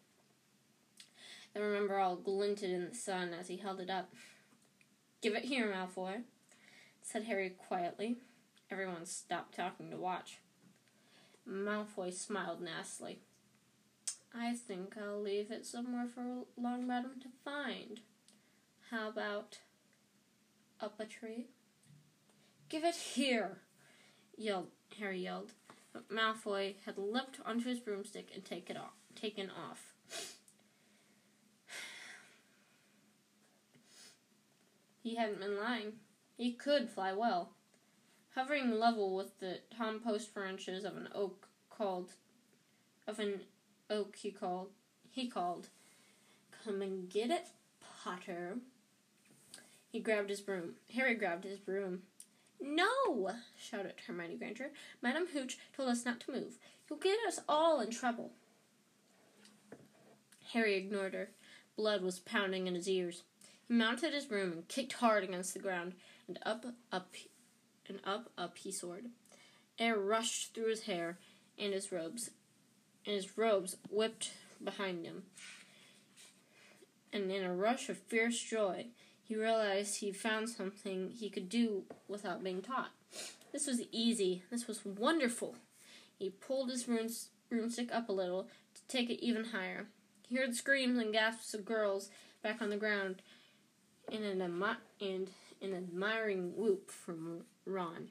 The 1.56 1.62
Remembrall 1.62 2.24
glinted 2.24 2.70
in 2.70 2.90
the 2.90 2.96
sun 2.96 3.34
as 3.34 3.48
he 3.48 3.58
held 3.58 3.80
it 3.80 3.90
up. 3.90 4.14
Give 5.22 5.34
it 5.34 5.46
here, 5.46 5.74
Malfoy, 5.74 6.22
said 7.02 7.24
Harry 7.24 7.50
quietly. 7.50 8.18
Everyone 8.70 9.06
stopped 9.08 9.56
talking 9.56 9.90
to 9.90 9.98
watch. 9.98 10.38
Malfoy 11.50 12.14
smiled 12.14 12.62
nastily. 12.62 13.20
I 14.38 14.54
think 14.54 14.96
I'll 15.02 15.22
leave 15.22 15.50
it 15.50 15.66
somewhere 15.66 16.08
for 16.08 16.44
Longbottom 16.62 17.22
to 17.22 17.30
find. 17.44 18.02
How 18.92 19.08
about 19.08 19.60
up 20.82 21.00
a 21.00 21.06
tree? 21.06 21.48
Give 22.68 22.84
it 22.84 22.96
here, 22.96 23.62
yelled 24.38 24.68
Harry 25.00 25.20
yelled. 25.20 25.54
But 25.94 26.10
Malfoy 26.10 26.76
had 26.86 26.98
leapt 26.98 27.40
onto 27.46 27.70
his 27.70 27.80
broomstick 27.80 28.30
and 28.34 28.44
taken 28.44 28.76
off. 28.76 28.94
Taken 29.16 29.50
off. 29.50 29.94
He 35.02 35.18
hadn't 35.18 35.40
been 35.40 35.60
lying. 35.60 35.94
He 36.36 36.54
could 36.54 36.90
fly 36.90 37.14
well. 37.14 37.52
Hovering 38.34 38.80
level 38.80 39.16
with 39.16 39.40
the 39.40 39.60
tom 39.78 40.00
post 40.00 40.34
branches 40.34 40.84
of 40.84 40.98
an 40.98 41.10
oak 41.14 41.48
called 41.70 42.14
of 43.08 43.20
an 43.20 43.42
oak 43.90 44.16
he 44.18 44.32
called 44.32 44.70
he 45.10 45.28
called 45.28 45.70
Come 46.64 46.82
and 46.82 47.10
get 47.10 47.30
it, 47.30 47.48
Potter. 48.04 48.58
He 49.92 50.00
grabbed 50.00 50.30
his 50.30 50.42
broom. 50.42 50.76
Harry 50.94 51.16
grabbed 51.16 51.46
his 51.46 51.60
broom. 51.60 52.02
No! 52.60 53.32
shouted 53.58 53.94
Hermione 54.06 54.38
Granger. 54.38 54.72
Madam 55.02 55.28
Hooch 55.32 55.58
told 55.76 55.90
us 55.90 56.06
not 56.06 56.20
to 56.22 56.32
move. 56.32 56.58
You'll 56.90 57.00
get 57.00 57.20
us 57.28 57.40
all 57.48 57.80
in 57.80 57.92
trouble. 57.92 58.32
Harry 60.54 60.76
ignored 60.76 61.14
her. 61.14 61.30
Blood 61.76 62.02
was 62.02 62.20
pounding 62.20 62.68
in 62.68 62.76
his 62.76 62.90
ears. 62.90 63.24
He 63.68 63.74
mounted 63.74 64.14
his 64.14 64.26
broom 64.26 64.52
and 64.52 64.68
kicked 64.68 64.94
hard 64.94 65.24
against 65.24 65.54
the 65.54 65.60
ground, 65.60 65.94
and 66.28 66.40
up, 66.46 66.66
up, 66.92 67.14
and 67.88 68.00
up, 68.04 68.32
up 68.38 68.58
he 68.58 68.72
soared. 68.72 69.06
Air 69.78 69.98
rushed 69.98 70.54
through 70.54 70.70
his 70.70 70.84
hair 70.84 71.20
and 71.58 71.74
his 71.74 71.92
robes, 71.92 72.32
and 73.06 73.16
his 73.16 73.38
robes 73.38 73.78
whipped 73.90 74.32
behind 74.64 75.06
him. 75.06 75.24
And 77.14 77.32
in 77.32 77.44
a 77.44 77.54
rush 77.54 77.90
of 77.90 77.98
fierce 77.98 78.40
joy, 78.40 78.88
he 79.24 79.36
realized 79.36 79.98
he 79.98 80.12
found 80.12 80.50
something 80.50 81.10
he 81.10 81.30
could 81.30 81.50
do 81.50 81.84
without 82.08 82.44
being 82.44 82.62
taught. 82.62 82.92
This 83.52 83.68
was 83.68 83.82
easy. 83.92 84.44
This 84.52 84.68
was 84.68 84.86
wonderful. 84.86 85.56
He 86.20 86.30
pulled 86.30 86.70
his 86.70 86.84
broomstick 86.84 87.94
up 87.94 88.10
a 88.10 88.14
little 88.14 88.48
to 88.74 88.82
take 88.88 89.10
it 89.10 89.26
even 89.26 89.46
higher. 89.46 89.88
He 90.28 90.36
heard 90.36 90.56
screams 90.56 90.98
and 90.98 91.14
gasps 91.14 91.54
of 91.54 91.66
girls 91.66 92.10
back 92.44 92.62
on 92.62 92.70
the 92.70 92.78
ground 92.78 93.22
and 94.12 94.24
an, 94.24 94.40
admi- 94.40 94.78
and 95.00 95.30
an 95.62 95.74
admiring 95.74 96.54
whoop 96.56 96.92
from 96.92 97.42
Ron. 97.66 98.10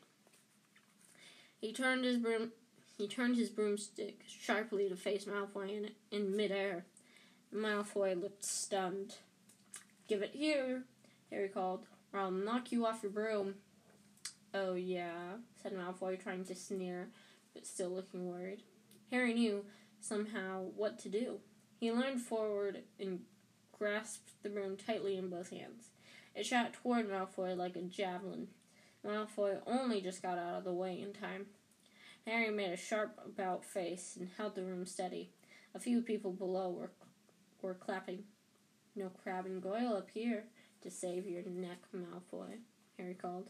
He 1.60 1.72
turned 1.72 2.04
his 2.04 2.18
broom 2.18 2.52
he 2.96 3.08
turned 3.08 3.36
his 3.36 3.48
broomstick 3.48 4.24
sharply 4.26 4.88
to 4.88 4.96
face 4.96 5.24
Malfoy 5.24 5.70
in, 5.70 5.90
in 6.10 6.36
midair. 6.36 6.84
Malfoy 7.52 8.20
looked 8.20 8.44
stunned. 8.44 9.16
Give 10.08 10.22
it 10.22 10.34
here, 10.34 10.84
Harry 11.30 11.48
called, 11.48 11.86
or 12.12 12.20
I'll 12.20 12.30
knock 12.30 12.70
you 12.72 12.86
off 12.86 13.02
your 13.02 13.12
broom. 13.12 13.54
Oh, 14.52 14.74
yeah, 14.74 15.36
said 15.60 15.72
Malfoy, 15.72 16.22
trying 16.22 16.44
to 16.44 16.54
sneer, 16.54 17.08
but 17.52 17.66
still 17.66 17.90
looking 17.90 18.26
worried. 18.26 18.62
Harry 19.10 19.34
knew, 19.34 19.64
somehow, 20.00 20.66
what 20.76 20.98
to 21.00 21.08
do. 21.08 21.40
He 21.80 21.90
leaned 21.90 22.20
forward 22.20 22.82
and 23.00 23.20
grasped 23.76 24.30
the 24.42 24.48
broom 24.48 24.76
tightly 24.76 25.16
in 25.16 25.28
both 25.28 25.50
hands. 25.50 25.90
It 26.34 26.46
shot 26.46 26.72
toward 26.72 27.10
Malfoy 27.10 27.56
like 27.56 27.76
a 27.76 27.82
javelin. 27.82 28.48
Malfoy 29.04 29.58
only 29.66 30.00
just 30.00 30.22
got 30.22 30.38
out 30.38 30.54
of 30.54 30.64
the 30.64 30.72
way 30.72 31.00
in 31.00 31.12
time. 31.12 31.46
Harry 32.26 32.50
made 32.50 32.72
a 32.72 32.76
sharp 32.76 33.18
about 33.24 33.64
face 33.64 34.16
and 34.18 34.30
held 34.36 34.54
the 34.54 34.64
room 34.64 34.86
steady. 34.86 35.30
A 35.74 35.78
few 35.78 36.00
people 36.00 36.32
below 36.32 36.70
were 36.70 36.90
were 37.60 37.74
clapping. 37.74 38.24
No 38.94 39.10
Crabbe 39.22 39.46
and 39.46 39.62
Goyle 39.62 39.96
up 39.96 40.08
here 40.12 40.44
to 40.82 40.90
save 40.90 41.26
your 41.26 41.42
neck, 41.44 41.78
Malfoy, 41.94 42.58
Harry 42.98 43.14
called. 43.14 43.48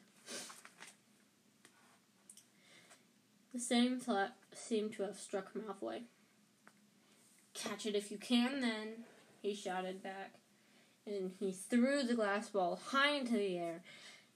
The 3.52 3.61
same 3.61 4.00
thought 4.00 4.35
seemed 4.54 4.95
to 4.95 5.02
have 5.02 5.19
struck 5.19 5.52
Malfoy. 5.54 6.02
Catch 7.52 7.87
it 7.87 7.95
if 7.95 8.11
you 8.11 8.19
can, 8.19 8.61
then, 8.61 9.04
he 9.43 9.54
shouted 9.54 10.02
back. 10.02 10.35
And 11.07 11.33
he 11.38 11.52
threw 11.52 12.02
the 12.02 12.14
glass 12.14 12.49
ball 12.49 12.81
high 12.87 13.16
into 13.16 13.33
the 13.35 13.59
air, 13.59 13.83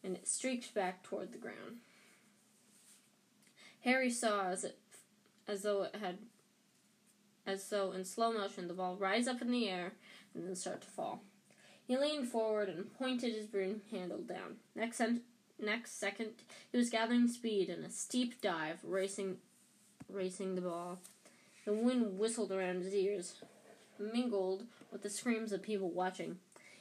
and 0.04 0.14
it 0.14 0.28
streaked 0.28 0.75
back 0.75 1.02
toward 1.02 1.33
the 1.33 1.38
ground. 1.38 1.78
Harry 3.85 4.11
saw 4.11 4.49
as 4.49 4.64
it 4.64 4.78
as 5.47 5.62
though 5.62 5.85
it 5.85 5.97
had 5.97 6.18
as 7.47 7.68
though 7.70 7.92
in 7.92 8.04
slow 8.04 8.32
motion 8.32 8.68
the 8.68 8.75
ball 8.75 8.97
rise 8.97 9.26
up 9.26 9.40
in 9.40 9.50
the 9.50 9.68
air 9.68 9.92
and 10.35 10.47
then 10.47 10.54
start 10.54 10.82
to 10.82 10.88
fall. 10.88 11.23
He 11.87 11.97
leaned 11.97 12.28
forward 12.28 12.68
and 12.68 12.92
pointed 12.99 13.35
his 13.35 13.47
broom 13.47 13.80
handle 13.90 14.18
down. 14.18 14.56
Next, 14.75 15.00
next 15.58 15.99
second, 15.99 16.32
he 16.70 16.76
was 16.76 16.90
gathering 16.90 17.28
speed 17.28 17.70
in 17.70 17.82
a 17.82 17.90
steep 17.90 18.42
dive, 18.42 18.80
racing, 18.85 19.38
racing 20.11 20.54
the 20.54 20.61
ball. 20.61 20.99
The 21.64 21.73
wind 21.73 22.18
whistled 22.18 22.52
around 22.52 22.82
his 22.82 22.94
ears, 22.94 23.37
mingled 23.99 24.64
with 24.92 25.02
the 25.02 25.08
screams 25.08 25.50
of 25.50 25.62
people 25.62 25.90
watching. 25.90 26.37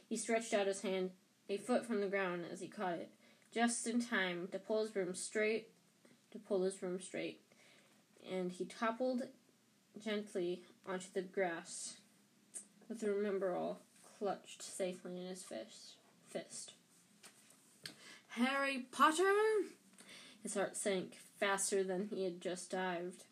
He 0.10 0.18
stretched 0.18 0.54
out 0.54 0.68
his 0.68 0.82
hand 0.82 1.12
a 1.50 1.58
foot 1.58 1.86
from 1.86 2.02
the 2.02 2.08
ground 2.08 2.44
as 2.52 2.60
he 2.60 2.68
caught 2.68 2.94
it, 2.94 3.10
just 3.54 3.88
in 3.88 4.02
time 4.02 4.50
to 4.52 4.60
pull 4.60 4.82
his 4.82 4.92
broom 4.92 5.16
straight 5.16 5.70
to 6.38 6.48
pull 6.48 6.64
his 6.64 6.76
broom 6.76 7.00
straight, 7.00 7.42
and 8.32 8.52
he 8.52 8.66
toppled 8.66 9.24
gently 10.04 10.62
onto 10.88 11.08
the 11.14 11.22
grass 11.22 11.96
with 12.88 13.00
the 13.00 13.08
Remembrall 13.08 13.78
clutched 14.20 14.62
safely 14.62 15.20
in 15.20 15.28
his 15.28 15.44
fist. 15.44 15.96
fist. 16.30 16.74
Harry 18.30 18.86
Potter! 18.92 19.24
His 20.44 20.54
heart 20.54 20.78
sank 20.78 21.18
faster 21.40 21.84
than 21.84 22.08
he 22.08 22.24
had 22.24 22.40
just 22.40 22.72
dived. 22.72 23.24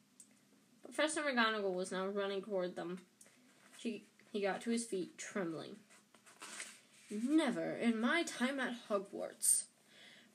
Professor 0.83 1.21
McGonagall 1.21 1.74
was 1.74 1.91
now 1.91 2.07
running 2.07 2.41
toward 2.41 2.75
them. 2.75 3.00
She, 3.79 4.03
he 4.31 4.41
got 4.41 4.62
to 4.62 4.71
his 4.71 4.85
feet, 4.85 5.17
trembling. 5.17 5.75
Never 7.12 7.71
in 7.71 8.01
my 8.01 8.24
time 8.24 8.59
at 8.59 8.75
Hogwarts, 8.89 9.65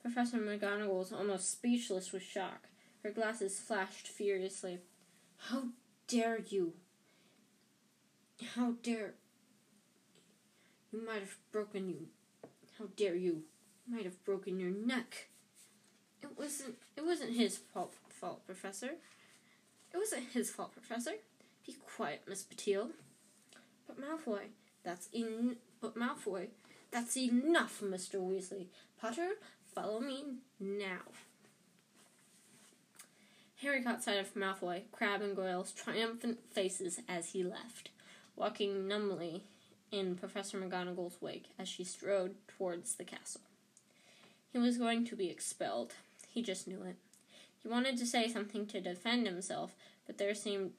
Professor 0.01 0.37
McGonagall 0.37 0.87
was 0.89 1.13
almost 1.13 1.51
speechless 1.51 2.11
with 2.11 2.23
shock. 2.23 2.67
Her 3.03 3.11
glasses 3.11 3.59
flashed 3.59 4.07
furiously. 4.07 4.79
How 5.37 5.65
dare 6.07 6.39
you? 6.39 6.73
How 8.55 8.73
dare. 8.83 9.13
You 10.91 11.05
might 11.05 11.19
have 11.19 11.37
broken 11.51 11.89
you. 11.89 12.07
How 12.77 12.85
dare 12.95 13.15
you? 13.15 13.43
you 13.87 13.95
Might 13.95 14.05
have 14.05 14.23
broken 14.25 14.59
your 14.59 14.71
neck. 14.71 15.29
It 16.21 16.29
wasn't. 16.37 16.75
It 16.97 17.05
wasn't 17.05 17.35
his 17.35 17.57
fault, 17.57 17.93
fault, 18.09 18.45
Professor. 18.45 18.91
It 19.93 19.97
wasn't 19.97 20.29
his 20.33 20.49
fault, 20.49 20.73
Professor. 20.73 21.13
Be 21.65 21.75
quiet, 21.95 22.23
Miss 22.27 22.43
Patil. 22.43 22.89
But 23.87 23.99
Malfoy, 23.99 24.45
That's 24.83 25.09
in. 25.13 25.57
But 25.79 25.95
Malfoy, 25.95 26.47
that's 26.91 27.17
enough, 27.17 27.81
Mr. 27.81 28.15
Weasley. 28.15 28.67
Potter, 28.99 29.31
follow 29.73 29.99
me 29.99 30.23
now. 30.59 30.99
Harry 33.61 33.83
caught 33.83 34.03
sight 34.03 34.17
of 34.17 34.33
Malfoy, 34.33 34.83
Crabbe, 34.91 35.21
and 35.21 35.35
Goyle's 35.35 35.71
triumphant 35.71 36.39
faces 36.51 36.99
as 37.07 37.29
he 37.29 37.43
left, 37.43 37.89
walking 38.35 38.87
numbly 38.87 39.43
in 39.91 40.15
Professor 40.15 40.59
McGonagall's 40.59 41.21
wake 41.21 41.45
as 41.59 41.67
she 41.67 41.83
strode 41.83 42.35
towards 42.47 42.95
the 42.95 43.03
castle. 43.03 43.41
He 44.51 44.57
was 44.57 44.77
going 44.77 45.05
to 45.05 45.15
be 45.15 45.29
expelled. 45.29 45.93
He 46.27 46.41
just 46.41 46.67
knew 46.67 46.81
it. 46.83 46.95
He 47.61 47.69
wanted 47.69 47.97
to 47.97 48.07
say 48.07 48.27
something 48.27 48.65
to 48.67 48.81
defend 48.81 49.27
himself, 49.27 49.75
but 50.07 50.17
there 50.17 50.33
seemed 50.33 50.71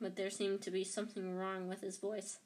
but 0.00 0.16
there 0.16 0.30
seemed 0.30 0.60
to 0.62 0.70
be 0.72 0.82
something 0.82 1.36
wrong 1.36 1.68
with 1.68 1.80
his 1.80 1.98
voice. 1.98 2.38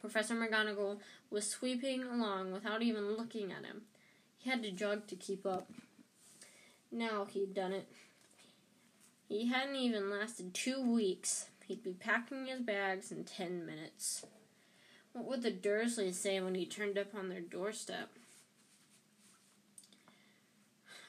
Professor 0.00 0.34
McGonagall 0.34 0.98
was 1.34 1.50
sweeping 1.50 2.04
along 2.04 2.52
without 2.52 2.80
even 2.80 3.16
looking 3.16 3.50
at 3.50 3.64
him. 3.64 3.82
He 4.38 4.48
had 4.48 4.62
to 4.62 4.70
jog 4.70 5.08
to 5.08 5.16
keep 5.16 5.44
up. 5.44 5.68
Now 6.92 7.26
he'd 7.28 7.52
done 7.52 7.72
it. 7.72 7.88
He 9.28 9.48
hadn't 9.48 9.74
even 9.74 10.10
lasted 10.10 10.54
two 10.54 10.80
weeks. 10.80 11.48
He'd 11.66 11.82
be 11.82 11.92
packing 11.92 12.46
his 12.46 12.60
bags 12.60 13.10
in 13.10 13.24
ten 13.24 13.66
minutes. 13.66 14.24
What 15.12 15.24
would 15.24 15.42
the 15.42 15.50
Dursleys 15.50 16.14
say 16.14 16.40
when 16.40 16.54
he 16.54 16.66
turned 16.66 16.96
up 16.96 17.14
on 17.16 17.28
their 17.28 17.40
doorstep? 17.40 18.10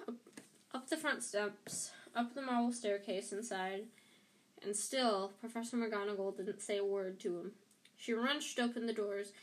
Up, 0.08 0.15
up 0.74 0.89
the 0.89 0.98
front 0.98 1.22
steps, 1.22 1.91
up 2.15 2.34
the 2.34 2.41
marble 2.41 2.72
staircase 2.72 3.32
inside, 3.32 3.84
and 4.63 4.75
still 4.75 5.34
Professor 5.39 5.77
McGonagall 5.77 6.38
didn't 6.38 6.62
say 6.62 6.77
a 6.77 6.86
word 6.86 7.20
to 7.20 7.38
him. 7.38 7.51
She 7.96 8.13
wrenched 8.13 8.60
open 8.60 8.88
the 8.88 8.94
doors. 8.94 9.34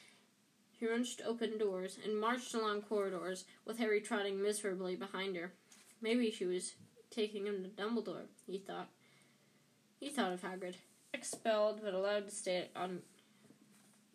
She 0.82 0.88
wrenched 0.88 1.22
open 1.24 1.58
doors 1.58 1.96
and 2.04 2.18
marched 2.18 2.54
along 2.54 2.82
corridors 2.82 3.44
with 3.64 3.78
Harry 3.78 4.00
trotting 4.00 4.42
miserably 4.42 4.96
behind 4.96 5.36
her. 5.36 5.52
Maybe 6.00 6.28
she 6.32 6.44
was 6.44 6.74
taking 7.08 7.46
him 7.46 7.62
to 7.62 7.68
Dumbledore, 7.68 8.26
he 8.48 8.58
thought. 8.58 8.88
He 10.00 10.08
thought 10.08 10.32
of 10.32 10.42
Hagrid. 10.42 10.74
Expelled 11.14 11.82
but 11.84 11.94
allowed 11.94 12.26
to 12.26 12.34
stay 12.34 12.68
on 12.74 13.02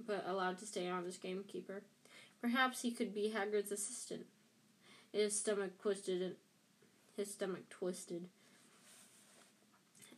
but 0.05 0.25
allowed 0.27 0.57
to 0.57 0.65
stay 0.65 0.89
on 0.89 1.05
as 1.05 1.17
gamekeeper. 1.17 1.83
Perhaps 2.41 2.81
he 2.81 2.91
could 2.91 3.13
be 3.13 3.33
Hagrid's 3.33 3.71
assistant. 3.71 4.25
His 5.13 5.39
stomach 5.39 5.81
twisted 5.81 6.35
his 7.15 7.31
stomach 7.31 7.69
twisted 7.69 8.27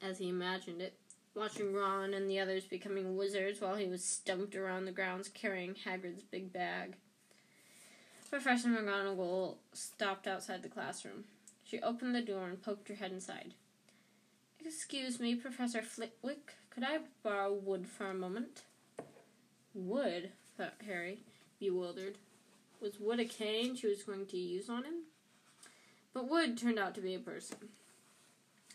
as 0.01 0.17
he 0.17 0.29
imagined 0.29 0.81
it, 0.81 0.98
watching 1.35 1.73
Ron 1.73 2.13
and 2.13 2.29
the 2.29 2.39
others 2.39 2.65
becoming 2.65 3.15
wizards 3.15 3.61
while 3.61 3.75
he 3.75 3.87
was 3.87 4.03
stumped 4.03 4.55
around 4.55 4.85
the 4.85 4.91
grounds 4.91 5.29
carrying 5.29 5.75
Hagrid's 5.75 6.23
big 6.23 6.51
bag. 6.51 6.95
Professor 8.29 8.69
McGonagall 8.69 9.55
stopped 9.73 10.27
outside 10.27 10.61
the 10.61 10.69
classroom. 10.69 11.23
She 11.63 11.81
opened 11.81 12.13
the 12.13 12.21
door 12.21 12.47
and 12.47 12.61
poked 12.61 12.87
her 12.89 12.95
head 12.95 13.11
inside. 13.11 13.53
Excuse 14.63 15.19
me, 15.19 15.35
Professor 15.35 15.81
Flitwick, 15.81 16.53
could 16.69 16.83
I 16.83 16.99
borrow 17.23 17.53
wood 17.53 17.87
for 17.87 18.07
a 18.07 18.13
moment? 18.13 18.63
Wood, 19.73 20.31
thought 20.57 20.73
Harry, 20.85 21.19
bewildered. 21.59 22.17
Was 22.81 22.99
wood 22.99 23.19
a 23.19 23.25
cane 23.25 23.75
she 23.75 23.87
was 23.87 24.03
going 24.03 24.25
to 24.27 24.37
use 24.37 24.69
on 24.69 24.83
him? 24.83 25.03
But 26.13 26.29
wood 26.29 26.57
turned 26.57 26.79
out 26.79 26.95
to 26.95 27.01
be 27.01 27.15
a 27.15 27.19
person 27.19 27.69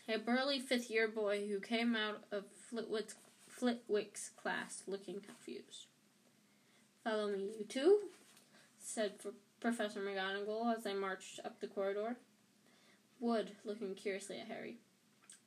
a 0.07 0.17
burly 0.17 0.59
fifth 0.59 0.89
year 0.89 1.07
boy 1.07 1.47
who 1.47 1.59
came 1.59 1.95
out 1.95 2.23
of 2.31 2.45
Flitwick's, 2.69 3.15
Flitwick's 3.47 4.29
class 4.29 4.83
looking 4.87 5.19
confused. 5.19 5.87
Follow 7.03 7.27
me, 7.31 7.49
you 7.59 7.65
two, 7.65 7.99
said 8.79 9.13
Professor 9.59 9.99
McGonagall 9.99 10.75
as 10.75 10.83
they 10.83 10.93
marched 10.93 11.39
up 11.45 11.59
the 11.59 11.67
corridor. 11.67 12.17
Wood, 13.19 13.51
looking 13.63 13.95
curiously 13.95 14.39
at 14.39 14.47
Harry. 14.47 14.77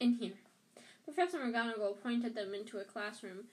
In 0.01 0.15
here. 0.15 0.35
Professor 1.05 1.39
McGonagall 1.39 2.01
pointed 2.03 2.35
them 2.35 2.55
into 2.55 2.79
a 2.79 2.85
classroom 2.85 3.45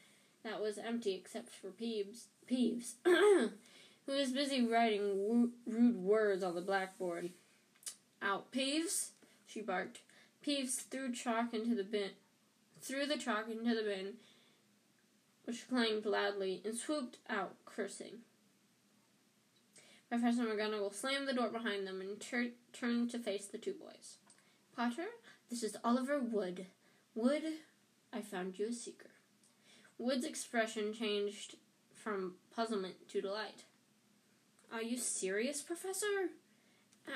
that 0.44 0.62
was 0.62 0.78
empty 0.78 1.14
except 1.16 1.50
for 1.50 1.70
Peeves, 1.70 2.26
Peeves 2.50 2.94
who 3.06 3.52
was 4.12 4.32
busy 4.32 4.66
writing 4.66 5.52
rude 5.66 5.96
words 5.98 6.44
on 6.44 6.56
the 6.56 6.62
blackboard. 6.62 7.32
Out, 8.22 8.52
Peeves, 8.52 9.10
she 9.46 9.62
barked. 9.62 10.00
Peeves 10.46 10.76
threw 10.76 11.12
chalk 11.12 11.56
into 11.56 11.74
the 11.74 11.84
bin, 11.84 12.12
threw 12.80 13.08
the 13.08 13.18
chalk 13.18 13.50
into 13.50 13.74
the 13.74 13.82
bin, 13.82 14.14
which 15.46 15.68
clanged 15.68 16.06
loudly, 16.06 16.62
and 16.64 16.78
swooped 16.78 17.18
out, 17.28 17.56
cursing. 17.66 18.20
Professor 20.08 20.44
McGonagall 20.44 20.94
slammed 20.94 21.28
the 21.28 21.34
door 21.34 21.50
behind 21.50 21.88
them 21.88 22.00
and 22.00 22.20
tur- 22.20 22.52
turned 22.74 23.10
to 23.10 23.18
face 23.18 23.48
the 23.48 23.58
two 23.58 23.74
boys. 23.74 24.18
Potter, 24.76 25.08
this 25.50 25.64
is 25.64 25.78
Oliver 25.84 26.20
Wood. 26.20 26.68
Wood, 27.16 27.44
I 28.14 28.22
found 28.22 28.60
you 28.60 28.70
a 28.70 28.74
seeker. 28.74 29.12
Wood's 29.98 30.26
expression 30.26 30.94
changed 30.94 31.56
from 31.92 32.36
puzzlement 32.56 33.10
to 33.10 33.22
delight. 33.22 33.64
Are 34.72 34.84
you 34.84 34.98
serious, 34.98 35.64
Professor? 35.64 36.30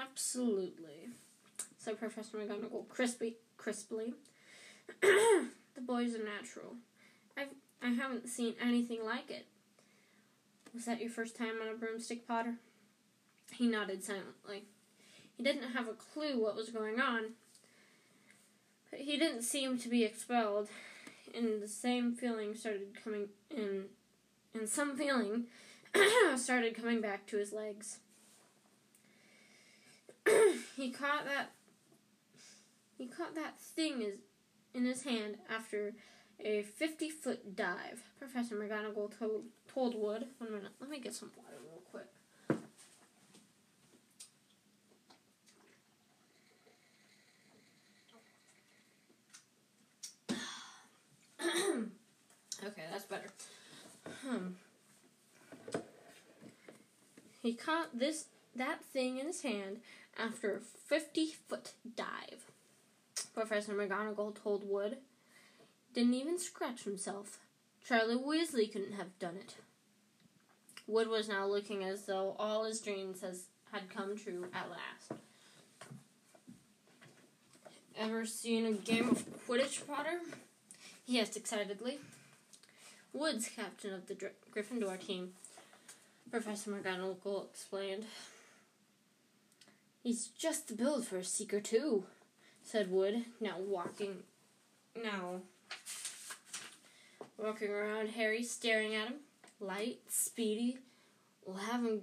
Absolutely 0.01 1.09
said 1.79 1.97
Professor 1.97 2.37
McGonagall 2.37 2.87
crispy, 2.89 3.37
crisply. 3.57 4.13
the 5.01 5.81
boys 5.81 6.13
are 6.13 6.23
natural. 6.23 6.75
I've, 7.37 7.47
I 7.81 7.89
haven't 7.89 8.27
seen 8.27 8.53
anything 8.61 9.03
like 9.03 9.31
it. 9.31 9.47
Was 10.73 10.85
that 10.85 11.01
your 11.01 11.09
first 11.09 11.35
time 11.35 11.55
on 11.61 11.73
a 11.73 11.77
broomstick, 11.77 12.27
Potter? 12.27 12.55
He 13.51 13.65
nodded 13.65 14.03
silently. 14.03 14.65
He 15.35 15.41
didn't 15.41 15.71
have 15.71 15.87
a 15.87 15.93
clue 15.93 16.39
what 16.39 16.55
was 16.55 16.69
going 16.69 16.99
on, 16.99 17.31
but 18.91 18.99
he 18.99 19.17
didn't 19.17 19.43
seem 19.43 19.79
to 19.79 19.89
be 19.89 20.03
expelled, 20.03 20.67
and 21.33 21.61
the 21.61 21.67
same 21.67 22.13
feeling 22.13 22.55
started 22.55 23.01
coming 23.01 23.29
in, 23.49 23.85
and 24.53 24.67
some 24.67 24.97
feeling 24.97 25.45
started 26.35 26.75
coming 26.75 26.99
back 26.99 27.25
to 27.27 27.37
his 27.37 27.53
legs. 27.53 27.99
he 30.75 30.91
caught 30.91 31.25
that 31.25 31.51
he 32.99 33.07
caught 33.07 33.33
that 33.33 33.57
thing 33.57 34.19
in 34.73 34.85
his 34.85 35.03
hand 35.03 35.37
after 35.49 35.93
a 36.39 36.63
50 36.63 37.09
foot 37.09 37.55
dive. 37.55 38.03
Professor 38.19 38.55
McGonagall 38.55 39.17
told, 39.17 39.45
told 39.73 39.95
Wood. 39.95 40.25
One 40.37 40.51
minute, 40.51 40.71
let 40.81 40.89
me 40.89 40.99
get 40.99 41.15
some 41.15 41.31
water 41.37 41.55
real 41.63 41.81
quick. 41.89 42.07
okay, 52.65 52.83
that's 52.91 53.05
better. 53.05 53.29
Hmm. 54.27 54.49
He 57.41 57.53
caught 57.53 57.97
this 57.97 58.25
that 58.55 58.83
thing 58.83 59.19
in 59.19 59.27
his 59.27 59.43
hand 59.43 59.77
after 60.17 60.57
a 60.57 60.59
50 60.59 61.27
foot 61.47 61.71
dive. 61.95 62.51
Professor 63.33 63.73
McGonagall 63.73 64.35
told 64.35 64.67
Wood. 64.67 64.97
Didn't 65.93 66.13
even 66.13 66.37
scratch 66.37 66.83
himself. 66.83 67.39
Charlie 67.85 68.15
Weasley 68.15 68.71
couldn't 68.71 68.93
have 68.93 69.17
done 69.19 69.37
it. 69.37 69.55
Wood 70.87 71.07
was 71.07 71.29
now 71.29 71.45
looking 71.47 71.83
as 71.83 72.05
though 72.05 72.35
all 72.39 72.65
his 72.65 72.81
dreams 72.81 73.21
has, 73.21 73.45
had 73.71 73.89
come 73.89 74.17
true 74.17 74.45
at 74.53 74.69
last. 74.69 75.21
Ever 77.97 78.25
seen 78.25 78.65
a 78.65 78.71
game 78.71 79.09
of 79.09 79.25
Quidditch, 79.47 79.85
Potter? 79.87 80.19
He 81.05 81.19
asked 81.19 81.37
excitedly. 81.37 81.99
Wood's 83.13 83.49
captain 83.49 83.93
of 83.93 84.07
the 84.07 84.13
Dr- 84.13 84.33
Gryffindor 84.55 84.99
team, 84.99 85.33
Professor 86.29 86.71
McGonagall 86.71 87.49
explained. 87.49 88.05
He's 90.03 90.27
just 90.27 90.67
the 90.67 90.75
build 90.75 91.05
for 91.05 91.17
a 91.17 91.23
seeker, 91.23 91.59
too 91.59 92.05
said 92.69 92.91
Wood, 92.91 93.25
now 93.41 93.55
walking 93.57 94.17
now 95.01 95.41
walking 97.35 97.71
around 97.71 98.09
Harry 98.09 98.43
staring 98.43 98.93
at 98.93 99.07
him. 99.07 99.15
Light, 99.59 100.01
speedy. 100.07 100.77
We'll 101.45 101.57
have 101.57 101.83
him 101.83 102.01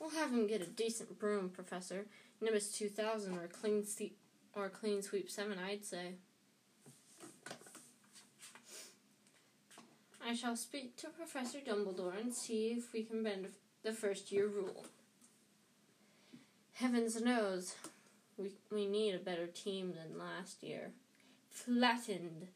We'll 0.00 0.10
have 0.10 0.30
him 0.30 0.46
get 0.46 0.62
a 0.62 0.66
decent 0.66 1.18
broom, 1.18 1.50
Professor. 1.50 2.06
Nimbus 2.40 2.72
two 2.72 2.88
thousand 2.88 3.36
or 3.36 3.46
Cleansweep 3.46 4.12
or 4.54 4.70
Cleansweep 4.70 5.30
seven, 5.30 5.58
I'd 5.58 5.84
say. 5.84 6.14
I 10.26 10.34
shall 10.34 10.56
speak 10.56 10.96
to 10.96 11.08
Professor 11.08 11.58
Dumbledore 11.58 12.18
and 12.18 12.32
see 12.32 12.68
if 12.78 12.94
we 12.94 13.02
can 13.02 13.22
bend 13.22 13.48
the 13.82 13.92
first 13.92 14.32
year 14.32 14.46
rule. 14.46 14.86
Heavens 16.72 17.20
knows, 17.20 17.74
we 18.36 18.52
we 18.70 18.86
need 18.86 19.14
a 19.14 19.18
better 19.18 19.46
team 19.46 19.94
than 19.94 20.18
last 20.18 20.62
year. 20.62 20.92
Flattened 21.50 22.48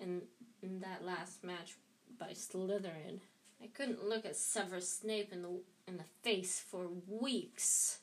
in 0.00 0.22
in 0.62 0.80
that 0.80 1.04
last 1.04 1.44
match 1.44 1.76
by 2.18 2.30
Slytherin. 2.30 3.20
I 3.62 3.66
couldn't 3.66 4.04
look 4.04 4.24
at 4.24 4.36
Severus 4.36 4.88
Snape 4.88 5.32
in 5.32 5.42
the 5.42 5.60
in 5.86 5.96
the 5.96 6.04
face 6.22 6.60
for 6.60 6.88
weeks. 7.06 7.98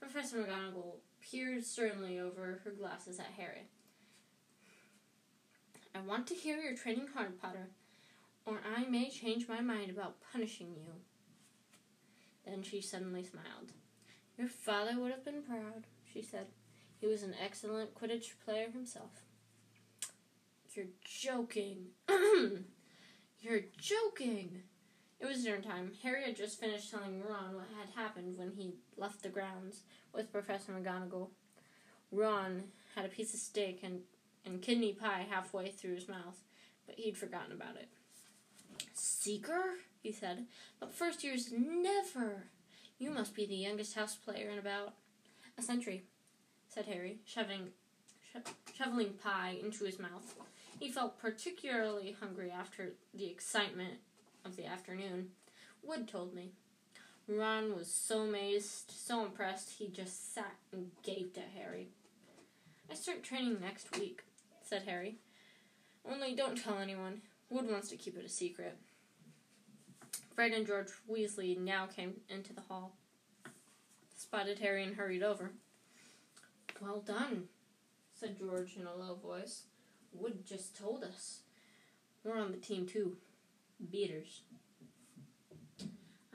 Professor 0.00 0.38
McGonagall 0.38 0.96
peered 1.20 1.64
sternly 1.64 2.18
over 2.18 2.60
her 2.64 2.70
glasses 2.70 3.18
at 3.18 3.34
Harry. 3.36 3.66
I 5.94 6.00
want 6.00 6.26
to 6.28 6.34
hear 6.34 6.56
your 6.56 6.76
training 6.76 7.08
hard, 7.14 7.40
Potter, 7.40 7.68
or 8.46 8.60
I 8.76 8.84
may 8.84 9.10
change 9.10 9.48
my 9.48 9.60
mind 9.60 9.90
about 9.90 10.16
punishing 10.32 10.74
you. 10.74 10.92
Then 12.46 12.62
she 12.62 12.80
suddenly 12.80 13.24
smiled. 13.24 13.72
Your 14.38 14.48
father 14.48 14.98
would 14.98 15.10
have 15.10 15.24
been 15.24 15.42
proud, 15.42 15.84
she 16.12 16.22
said. 16.22 16.46
He 17.00 17.06
was 17.06 17.22
an 17.22 17.34
excellent 17.42 17.94
Quidditch 17.94 18.32
player 18.44 18.70
himself. 18.70 19.22
You're 20.74 20.86
joking. 21.04 21.86
You're 23.40 23.62
joking. 23.78 24.62
It 25.18 25.26
was 25.26 25.44
dinner 25.44 25.60
time. 25.60 25.92
Harry 26.02 26.24
had 26.24 26.36
just 26.36 26.60
finished 26.60 26.90
telling 26.90 27.22
Ron 27.22 27.54
what 27.54 27.66
had 27.78 28.00
happened 28.00 28.38
when 28.38 28.52
he 28.52 28.74
left 28.96 29.22
the 29.22 29.28
grounds 29.28 29.82
with 30.14 30.32
Professor 30.32 30.72
McGonagall. 30.72 31.28
Ron 32.12 32.64
had 32.94 33.04
a 33.04 33.08
piece 33.08 33.34
of 33.34 33.40
steak 33.40 33.80
and, 33.82 34.00
and 34.44 34.62
kidney 34.62 34.92
pie 34.92 35.26
halfway 35.28 35.70
through 35.70 35.94
his 35.94 36.08
mouth, 36.08 36.38
but 36.86 36.96
he'd 36.96 37.16
forgotten 37.16 37.52
about 37.52 37.76
it. 37.76 37.88
Seeker? 38.94 39.76
he 40.02 40.12
said. 40.12 40.46
But 40.78 40.94
first 40.94 41.22
years 41.22 41.52
never. 41.52 42.44
You 42.98 43.10
must 43.10 43.34
be 43.34 43.46
the 43.46 43.54
youngest 43.54 43.94
house 43.94 44.14
player 44.14 44.50
in 44.50 44.58
about 44.58 44.94
a 45.60 45.62
century, 45.62 46.04
said 46.68 46.86
Harry, 46.86 47.20
shoving, 47.24 47.68
sho- 48.32 48.52
shoveling 48.74 49.12
pie 49.22 49.58
into 49.62 49.84
his 49.84 49.98
mouth. 49.98 50.34
He 50.78 50.90
felt 50.90 51.20
particularly 51.20 52.16
hungry 52.18 52.50
after 52.50 52.94
the 53.14 53.26
excitement 53.26 53.98
of 54.44 54.56
the 54.56 54.66
afternoon. 54.66 55.28
Wood 55.82 56.08
told 56.08 56.34
me. 56.34 56.52
Ron 57.28 57.76
was 57.76 57.92
so 57.92 58.22
amazed, 58.22 58.90
so 58.90 59.24
impressed, 59.24 59.78
he 59.78 59.88
just 59.88 60.34
sat 60.34 60.56
and 60.72 60.90
gaped 61.02 61.38
at 61.38 61.50
Harry. 61.54 61.90
I 62.90 62.94
start 62.94 63.22
training 63.22 63.58
next 63.60 63.96
week, 63.98 64.24
said 64.62 64.82
Harry. 64.82 65.18
Only 66.10 66.34
don't 66.34 66.60
tell 66.60 66.78
anyone. 66.78 67.20
Wood 67.50 67.70
wants 67.70 67.88
to 67.90 67.96
keep 67.96 68.16
it 68.16 68.24
a 68.24 68.28
secret. 68.28 68.76
Fred 70.34 70.52
and 70.52 70.66
George 70.66 70.88
Weasley 71.08 71.56
now 71.58 71.86
came 71.86 72.14
into 72.28 72.52
the 72.54 72.62
hall, 72.62 72.96
spotted 74.30 74.60
Harry, 74.60 74.84
and 74.84 74.94
hurried 74.94 75.24
over. 75.24 75.50
Well 76.80 77.00
done, 77.00 77.48
said 78.14 78.38
George 78.38 78.76
in 78.76 78.86
a 78.86 78.94
low 78.94 79.16
voice. 79.16 79.64
Wood 80.12 80.46
just 80.46 80.78
told 80.78 81.02
us. 81.02 81.40
We're 82.22 82.38
on 82.38 82.52
the 82.52 82.56
team 82.58 82.86
too. 82.86 83.16
Beaters. 83.90 84.42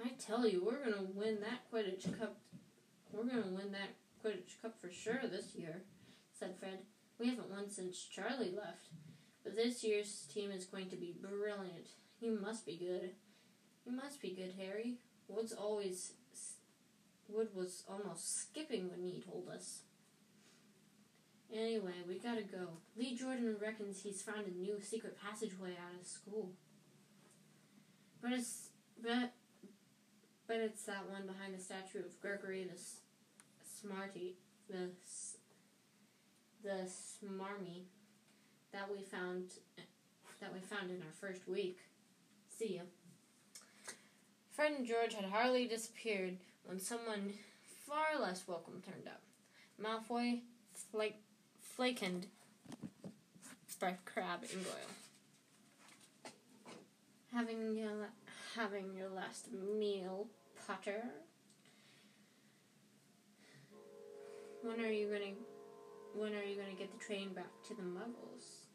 I 0.04 0.10
tell 0.20 0.46
you, 0.46 0.62
we're 0.66 0.84
gonna 0.84 1.08
win 1.14 1.38
that 1.40 1.72
Quidditch 1.72 2.20
Cup. 2.20 2.36
We're 3.14 3.24
gonna 3.24 3.48
win 3.48 3.72
that 3.72 3.96
Quidditch 4.22 4.62
Cup 4.62 4.76
for 4.82 4.92
sure 4.92 5.22
this 5.24 5.56
year, 5.56 5.84
said 6.38 6.58
Fred. 6.60 6.80
We 7.18 7.30
haven't 7.30 7.50
won 7.50 7.70
since 7.70 8.04
Charlie 8.04 8.54
left. 8.54 8.90
But 9.42 9.56
this 9.56 9.86
year's 9.86 10.28
team 10.34 10.52
is 10.52 10.66
going 10.66 10.90
to 10.90 10.98
be 10.98 11.16
brilliant. 11.22 11.88
You 12.20 12.38
must 12.42 12.66
be 12.66 12.76
good. 12.76 13.12
You 13.86 13.94
must 13.94 14.22
be 14.22 14.32
good, 14.32 14.56
Harry. 14.62 14.96
Wood's 15.30 15.54
always. 15.54 16.12
Wood 17.28 17.50
was 17.56 17.84
almost 17.90 18.40
skipping 18.42 18.90
when 18.90 19.02
he 19.02 19.22
told 19.22 19.50
us. 19.50 19.82
Anyway, 21.54 21.94
we 22.08 22.16
gotta 22.20 22.42
go. 22.44 22.78
Lee 22.96 23.16
Jordan 23.16 23.58
reckons 23.62 24.02
he's 24.02 24.22
found 24.22 24.46
a 24.48 24.52
new 24.60 24.80
secret 24.82 25.18
passageway 25.22 25.72
out 25.72 26.00
of 26.00 26.06
school. 26.08 26.52
But 28.22 28.34
it's 28.34 28.70
but 29.02 29.32
but 30.48 30.58
it's 30.58 30.84
that 30.84 31.10
one 31.10 31.26
behind 31.26 31.54
the 31.54 31.62
statue 31.62 32.00
of 32.00 32.20
Gregory 32.22 32.64
the 32.66 32.74
S- 32.74 32.98
Smarty, 33.82 34.36
the 34.70 34.90
S- 35.04 35.38
the 36.64 36.88
Smarmy 36.90 37.84
that 38.72 38.92
we 38.92 39.02
found 39.04 39.52
that 40.42 40.54
we 40.54 40.60
found 40.60 40.90
in 40.90 40.98
our 40.98 41.14
first 41.20 41.48
week. 41.48 41.78
See 42.50 42.74
you. 42.76 42.82
Fred 44.52 44.72
and 44.74 44.86
George 44.86 45.14
had 45.14 45.26
hardly 45.26 45.68
disappeared 45.68 46.38
when 46.66 46.80
someone 46.80 47.34
far 47.88 48.20
less 48.20 48.44
welcome 48.48 48.82
turned 48.86 49.08
up. 49.08 49.22
Malfoy, 49.82 50.42
Flake, 50.92 51.22
Flakend, 51.78 52.26
by 53.80 53.98
Crabbe 54.06 54.44
and 54.54 54.64
Goyle. 54.64 56.32
Having 57.34 57.76
your 57.78 57.92
la- 57.92 58.16
having 58.56 58.96
your 58.96 59.10
last 59.10 59.50
meal, 59.52 60.28
Potter. 60.66 61.04
When 64.64 64.80
are 64.80 64.90
you 64.92 65.08
gonna 65.08 65.34
when 66.16 66.34
are 66.34 66.44
you 66.44 66.56
gonna 66.56 66.74
get 66.78 66.92
the 66.98 67.06
train 67.06 67.34
back 67.34 67.52
to 67.68 67.76
the 67.76 67.82
Muggles? 67.84 68.66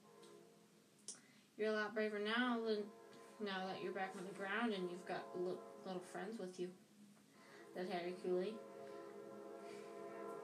You're 1.56 1.70
a 1.70 1.76
lot 1.76 1.94
braver 1.94 2.18
now 2.18 2.58
than 2.64 2.84
now 3.44 3.66
that 3.66 3.82
you're 3.82 3.92
back 3.92 4.12
on 4.18 4.24
the 4.24 4.38
ground 4.38 4.74
and 4.74 4.90
you've 4.90 5.06
got 5.06 5.24
li- 5.34 5.56
little 5.86 6.02
friends 6.12 6.38
with 6.38 6.60
you. 6.60 6.68
Said 7.80 7.88
Harry 7.98 8.14
coolly. 8.22 8.52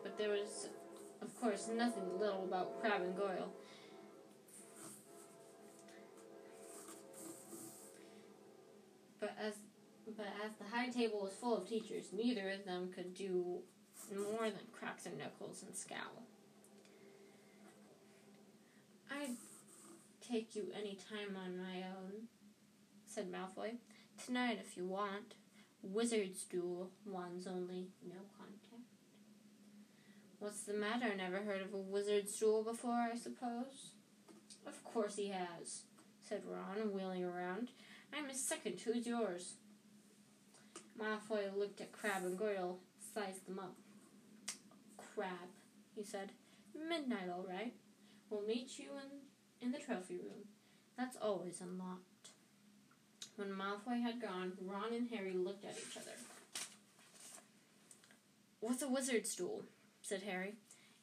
But 0.03 0.17
there 0.17 0.31
was, 0.31 0.71
of 1.21 1.39
course, 1.39 1.69
nothing 1.69 2.19
little 2.19 2.45
about 2.45 2.81
Crabbe 2.81 3.03
and 3.03 3.15
Goyle. 3.15 3.53
But 9.21 9.37
as 9.39 9.55
but 10.17 10.27
as 10.47 10.53
the 10.59 10.65
high 10.75 10.89
table 10.89 11.21
was 11.21 11.35
full 11.35 11.59
of 11.59 11.69
teachers, 11.69 12.07
neither 12.11 12.49
of 12.49 12.65
them 12.65 12.91
could 12.95 13.13
do 13.13 13.59
more 14.15 14.45
than 14.45 14.61
crack 14.73 15.03
their 15.03 15.13
knuckles 15.13 15.63
and 15.63 15.77
scowl. 15.77 16.23
I'd 19.11 19.37
take 20.27 20.57
you 20.57 20.69
any 20.75 20.95
time 21.11 21.37
on 21.37 21.59
my 21.59 21.83
own, 21.83 22.29
said 23.05 23.31
Malfoy. 23.31 23.77
Tonight, 24.25 24.59
if 24.59 24.75
you 24.79 24.87
want. 24.87 25.35
Wizard's 25.93 26.45
duel, 26.45 26.91
wands 27.07 27.47
only, 27.47 27.89
no 28.07 28.17
contact. 28.37 28.91
What's 30.39 30.63
the 30.63 30.75
matter? 30.75 31.15
Never 31.15 31.39
heard 31.39 31.63
of 31.63 31.73
a 31.73 31.79
wizard's 31.79 32.39
duel 32.39 32.63
before, 32.63 33.09
I 33.13 33.17
suppose? 33.17 33.93
Of 34.67 34.83
course 34.85 35.17
he 35.17 35.29
has, 35.29 35.83
said 36.23 36.43
Ron, 36.47 36.93
wheeling 36.93 37.25
around. 37.25 37.71
I'm 38.13 38.29
his 38.29 38.43
second. 38.43 38.81
Who's 38.81 39.07
yours? 39.07 39.55
Malfoy 41.01 41.57
looked 41.57 41.81
at 41.81 41.93
Crabbe 41.93 42.25
and 42.25 42.39
Goyle, 42.39 42.79
sized 43.15 43.47
them 43.47 43.59
up. 43.59 43.77
Crabbe, 44.97 45.53
he 45.95 46.03
said. 46.03 46.33
Midnight, 46.75 47.29
all 47.31 47.47
right. 47.49 47.75
We'll 48.29 48.43
meet 48.43 48.79
you 48.79 48.91
in, 49.03 49.67
in 49.67 49.73
the 49.73 49.79
trophy 49.79 50.17
room. 50.17 50.49
That's 50.99 51.17
always 51.17 51.61
unlocked. 51.61 52.16
When 53.37 53.49
Malfoy 53.49 54.03
had 54.03 54.21
gone, 54.21 54.53
Ron 54.63 54.95
and 54.95 55.09
Harry 55.11 55.35
looked 55.35 55.65
at 55.65 55.77
each 55.77 55.97
other. 55.97 56.17
What's 58.61 58.83
a 58.83 58.89
wizard's 58.89 59.35
duel? 59.35 59.63
said 60.01 60.23
Harry. 60.23 60.55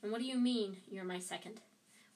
And 0.01 0.11
what 0.11 0.19
do 0.19 0.27
you 0.27 0.37
mean, 0.37 0.77
you're 0.89 1.03
my 1.03 1.19
second? 1.19 1.61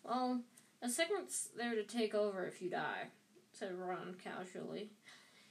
Well, 0.03 0.41
a 0.81 0.89
second's 0.89 1.49
there 1.55 1.75
to 1.75 1.83
take 1.83 2.15
over 2.15 2.45
if 2.45 2.61
you 2.61 2.69
die, 2.69 3.07
said 3.51 3.73
Ron 3.73 4.15
casually, 4.23 4.91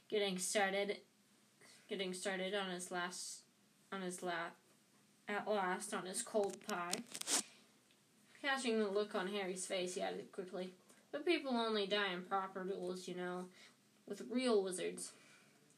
getting 0.09 0.39
started 0.39 0.99
getting 1.89 2.13
started 2.13 2.55
on 2.55 2.71
his 2.71 2.91
last 2.91 3.43
on 3.93 4.03
his 4.03 4.23
la 4.23 4.51
at 5.29 5.49
last 5.49 5.95
on 5.95 6.07
his 6.07 6.23
cold 6.23 6.57
pie. 6.69 6.93
Catching 8.43 8.79
the 8.79 8.89
look 8.89 9.15
on 9.15 9.29
Harry's 9.29 9.67
face, 9.67 9.95
he 9.95 10.03
added 10.03 10.31
quickly, 10.31 10.75
But 11.11 11.27
people 11.27 11.57
only 11.57 11.87
die 11.87 12.13
in 12.13 12.23
proper 12.23 12.65
duels, 12.65 13.09
you 13.09 13.17
know, 13.17 13.47
with 14.09 14.23
real 14.31 14.63
wizards. 14.63 15.13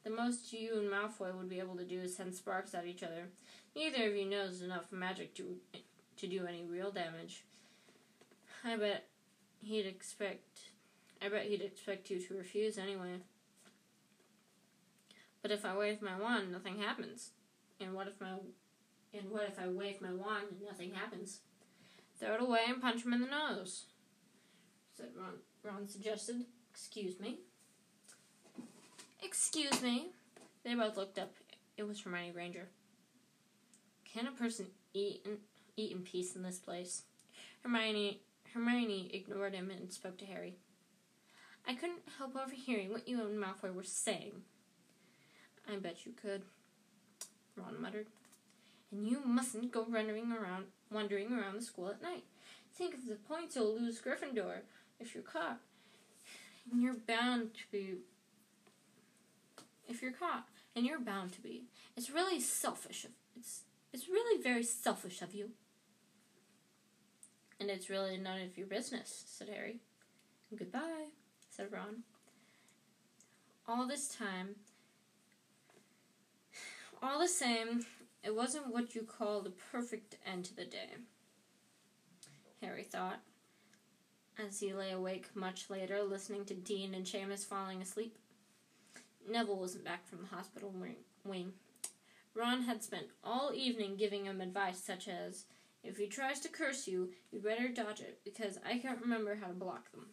The 0.03 0.09
most 0.09 0.53
you 0.53 0.77
and 0.77 0.89
Malfoy 0.89 1.35
would 1.35 1.49
be 1.49 1.59
able 1.59 1.75
to 1.75 1.83
do 1.83 1.99
is 1.99 2.15
send 2.15 2.33
sparks 2.33 2.73
at 2.73 2.85
each 2.85 3.03
other. 3.03 3.27
Neither 3.75 4.07
of 4.07 4.15
you 4.15 4.25
knows 4.25 4.61
enough 4.61 4.91
magic 4.91 5.35
to 5.35 5.57
to 6.17 6.27
do 6.27 6.45
any 6.45 6.65
real 6.65 6.91
damage. 6.91 7.43
I 8.63 8.75
bet 8.75 9.07
he'd 9.61 9.85
expect 9.85 10.59
I 11.21 11.29
bet 11.29 11.45
he'd 11.45 11.61
expect 11.61 12.09
you 12.09 12.19
to 12.19 12.37
refuse 12.37 12.77
anyway. 12.77 13.21
But 15.41 15.51
if 15.51 15.65
I 15.65 15.77
wave 15.77 16.01
my 16.01 16.19
wand, 16.19 16.51
nothing 16.51 16.79
happens. 16.79 17.31
And 17.79 17.93
what 17.93 18.07
if 18.07 18.19
my 18.19 18.33
and 19.13 19.31
what 19.31 19.47
if 19.47 19.59
I 19.59 19.67
wave 19.67 20.01
my 20.01 20.13
wand 20.13 20.47
and 20.51 20.61
nothing 20.65 20.93
happens? 20.93 21.39
Throw 22.19 22.35
it 22.35 22.41
away 22.41 22.59
and 22.67 22.81
punch 22.81 23.05
him 23.05 23.13
in 23.13 23.21
the 23.21 23.27
nose. 23.27 23.85
Said 24.95 25.09
Ron. 25.17 25.39
Ron 25.63 25.87
suggested. 25.87 26.45
Excuse 26.71 27.19
me. 27.19 27.39
Excuse 29.21 29.81
me. 29.81 30.07
They 30.63 30.75
both 30.75 30.97
looked 30.97 31.19
up. 31.19 31.33
It 31.77 31.83
was 31.87 32.01
Hermione 32.01 32.31
Granger. 32.31 32.67
Can 34.05 34.27
a 34.27 34.31
person 34.31 34.67
eat 34.93 35.21
in, 35.25 35.37
eat 35.77 35.91
in 35.91 36.01
peace 36.01 36.35
in 36.35 36.43
this 36.43 36.57
place? 36.57 37.03
Hermione 37.63 38.21
Hermione 38.53 39.11
ignored 39.13 39.53
him 39.53 39.69
and 39.69 39.91
spoke 39.91 40.17
to 40.17 40.25
Harry. 40.25 40.55
I 41.67 41.75
couldn't 41.75 42.01
help 42.17 42.35
overhearing 42.35 42.91
what 42.91 43.07
you 43.07 43.21
and 43.21 43.37
Malfoy 43.37 43.73
were 43.73 43.83
saying. 43.83 44.41
I 45.71 45.77
bet 45.77 46.05
you 46.05 46.13
could, 46.19 46.41
Ron 47.55 47.79
muttered. 47.79 48.07
And 48.91 49.07
you 49.07 49.21
mustn't 49.23 49.71
go 49.71 49.85
running 49.87 50.31
around, 50.31 50.65
wandering 50.91 51.31
around 51.31 51.57
the 51.57 51.61
school 51.61 51.89
at 51.89 52.01
night. 52.01 52.23
Think 52.73 52.95
of 52.95 53.05
the 53.05 53.15
points 53.15 53.55
you'll 53.55 53.79
lose 53.79 54.01
Gryffindor 54.01 54.61
if 54.99 55.13
you're 55.13 55.23
caught. 55.23 55.59
And 56.71 56.81
you're 56.81 56.95
bound 56.95 57.53
to 57.53 57.61
be. 57.71 57.97
If 59.89 60.01
you're 60.01 60.11
caught, 60.13 60.45
and 60.75 60.85
you're 60.85 60.99
bound 60.99 61.33
to 61.33 61.41
be. 61.41 61.63
It's 61.97 62.09
really 62.09 62.39
selfish. 62.39 63.03
Of, 63.03 63.11
it's 63.35 63.63
it's 63.91 64.07
really 64.07 64.41
very 64.41 64.63
selfish 64.63 65.21
of 65.21 65.33
you. 65.33 65.49
And 67.59 67.69
it's 67.69 67.89
really 67.89 68.17
none 68.17 68.41
of 68.41 68.57
your 68.57 68.67
business, 68.67 69.25
said 69.27 69.49
Harry. 69.49 69.79
Goodbye, 70.57 71.09
said 71.49 71.71
Ron. 71.71 72.03
All 73.67 73.85
this 73.85 74.07
time, 74.07 74.55
all 77.03 77.19
the 77.19 77.27
same, 77.27 77.85
it 78.23 78.33
wasn't 78.33 78.73
what 78.73 78.95
you 78.95 79.03
call 79.03 79.41
the 79.41 79.49
perfect 79.71 80.15
end 80.25 80.45
to 80.45 80.55
the 80.55 80.65
day. 80.65 80.95
Harry 82.61 82.83
thought, 82.83 83.19
as 84.47 84.59
he 84.59 84.73
lay 84.73 84.91
awake 84.91 85.27
much 85.35 85.69
later, 85.69 86.01
listening 86.01 86.45
to 86.45 86.53
Dean 86.53 86.93
and 86.93 87.05
Seamus 87.05 87.45
falling 87.45 87.81
asleep. 87.81 88.17
Neville 89.27 89.57
wasn't 89.57 89.85
back 89.85 90.07
from 90.07 90.21
the 90.21 90.35
hospital 90.35 90.73
wing. 91.23 91.53
Ron 92.35 92.63
had 92.63 92.83
spent 92.83 93.07
all 93.23 93.51
evening 93.53 93.95
giving 93.97 94.25
him 94.25 94.41
advice 94.41 94.79
such 94.79 95.07
as, 95.07 95.45
if 95.83 95.97
he 95.97 96.07
tries 96.07 96.39
to 96.41 96.49
curse 96.49 96.87
you, 96.87 97.09
you'd 97.31 97.43
better 97.43 97.67
dodge 97.67 98.01
it, 98.01 98.19
because 98.23 98.59
I 98.65 98.77
can't 98.77 99.01
remember 99.01 99.35
how 99.35 99.47
to 99.47 99.53
block 99.53 99.91
them. 99.91 100.07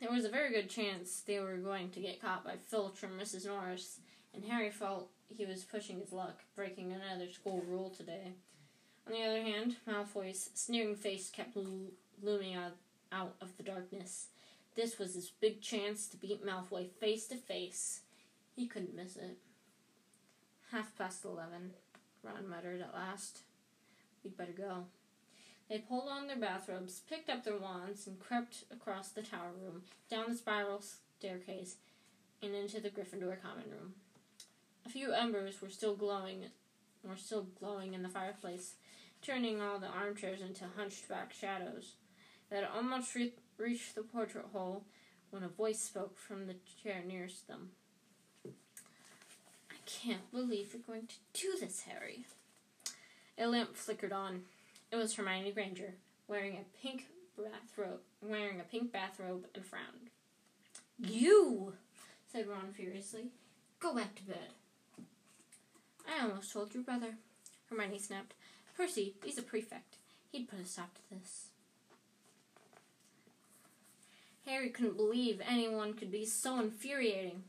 There 0.00 0.10
was 0.10 0.24
a 0.24 0.30
very 0.30 0.50
good 0.50 0.70
chance 0.70 1.20
they 1.20 1.40
were 1.40 1.58
going 1.58 1.90
to 1.90 2.00
get 2.00 2.22
caught 2.22 2.44
by 2.44 2.56
Filch 2.56 3.02
or 3.04 3.08
Mrs. 3.08 3.46
Norris, 3.46 4.00
and 4.34 4.44
Harry 4.44 4.70
felt 4.70 5.10
he 5.28 5.44
was 5.44 5.64
pushing 5.64 6.00
his 6.00 6.12
luck, 6.12 6.40
breaking 6.56 6.92
another 6.92 7.30
school 7.30 7.62
rule 7.68 7.90
today. 7.90 8.32
On 9.06 9.12
the 9.12 9.22
other 9.22 9.42
hand, 9.42 9.76
Malfoy's 9.86 10.50
sneering 10.54 10.96
face 10.96 11.30
kept 11.30 11.56
lo- 11.56 11.90
looming 12.22 12.54
out, 12.54 12.76
out 13.12 13.34
of 13.40 13.56
the 13.56 13.62
darkness. 13.62 14.28
This 14.76 14.98
was 14.98 15.14
his 15.14 15.30
big 15.30 15.60
chance 15.60 16.06
to 16.08 16.16
beat 16.16 16.44
Malfoy 16.44 16.88
face 16.88 17.26
to 17.28 17.36
face. 17.36 18.00
He 18.54 18.66
couldn't 18.66 18.94
miss 18.94 19.16
it. 19.16 19.38
Half 20.70 20.96
past 20.96 21.24
eleven, 21.24 21.72
Ron 22.22 22.48
muttered 22.48 22.80
at 22.80 22.94
last. 22.94 23.40
We'd 24.22 24.36
better 24.36 24.52
go. 24.52 24.84
They 25.68 25.78
pulled 25.78 26.08
on 26.08 26.26
their 26.26 26.36
bathrobes, 26.36 27.00
picked 27.08 27.30
up 27.30 27.44
their 27.44 27.58
wands, 27.58 28.06
and 28.06 28.18
crept 28.18 28.64
across 28.72 29.08
the 29.08 29.22
tower 29.22 29.52
room, 29.60 29.82
down 30.10 30.26
the 30.28 30.36
spiral 30.36 30.82
staircase, 31.18 31.76
and 32.42 32.54
into 32.54 32.80
the 32.80 32.90
Gryffindor 32.90 33.40
common 33.40 33.70
room. 33.70 33.94
A 34.86 34.88
few 34.88 35.12
embers 35.12 35.60
were 35.60 35.68
still 35.68 35.94
glowing 35.94 36.46
were 37.02 37.16
still 37.16 37.46
glowing 37.58 37.94
in 37.94 38.02
the 38.02 38.08
fireplace, 38.08 38.74
turning 39.22 39.60
all 39.60 39.78
the 39.78 39.86
armchairs 39.86 40.40
into 40.40 40.64
hunched 40.76 41.08
back 41.08 41.32
shadows. 41.32 41.94
Had 42.50 42.64
almost 42.64 43.14
re- 43.14 43.32
reached 43.60 43.94
the 43.94 44.02
portrait 44.02 44.46
hole 44.52 44.84
when 45.30 45.42
a 45.42 45.48
voice 45.48 45.80
spoke 45.80 46.18
from 46.18 46.46
the 46.46 46.56
chair 46.82 47.02
nearest 47.06 47.46
them. 47.46 47.70
I 48.46 49.76
can't 49.86 50.30
believe 50.32 50.72
you're 50.72 50.82
going 50.82 51.06
to 51.06 51.40
do 51.40 51.52
this, 51.60 51.82
Harry. 51.82 52.24
A 53.38 53.46
lamp 53.46 53.76
flickered 53.76 54.12
on. 54.12 54.42
It 54.90 54.96
was 54.96 55.14
Hermione 55.14 55.52
Granger, 55.52 55.94
wearing 56.26 56.56
a 56.56 56.82
pink 56.82 57.06
bathrobe, 57.36 58.00
wearing 58.20 58.60
a 58.60 58.64
pink 58.64 58.92
bathrobe, 58.92 59.46
and 59.54 59.64
frowned. 59.64 60.10
You, 60.98 61.74
said 62.32 62.48
Ron 62.48 62.72
furiously, 62.72 63.28
go 63.78 63.94
back 63.94 64.14
to 64.16 64.24
bed. 64.24 64.50
I 66.08 66.22
almost 66.22 66.52
told 66.52 66.74
your 66.74 66.82
brother. 66.82 67.14
Hermione 67.68 67.98
snapped. 67.98 68.34
Percy, 68.76 69.14
he's 69.24 69.38
a 69.38 69.42
prefect. 69.42 69.96
He'd 70.32 70.48
put 70.48 70.60
a 70.60 70.64
stop 70.64 70.94
to 70.94 71.00
this. 71.14 71.49
Harry 74.50 74.68
couldn't 74.68 74.96
believe 74.96 75.40
anyone 75.48 75.94
could 75.94 76.10
be 76.10 76.26
so 76.26 76.58
infuriating. 76.58 77.44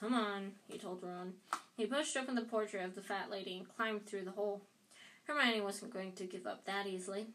Come 0.00 0.14
on, 0.14 0.52
he 0.68 0.76
told 0.76 1.00
Ron. 1.00 1.34
He 1.76 1.86
pushed 1.86 2.16
open 2.16 2.34
the 2.34 2.42
portrait 2.42 2.84
of 2.84 2.96
the 2.96 3.02
fat 3.02 3.30
lady 3.30 3.56
and 3.56 3.76
climbed 3.76 4.04
through 4.04 4.24
the 4.24 4.32
hole. 4.32 4.62
Hermione 5.26 5.60
wasn't 5.60 5.92
going 5.92 6.12
to 6.14 6.24
give 6.24 6.44
up 6.44 6.64
that 6.64 6.88
easily. 6.88 7.26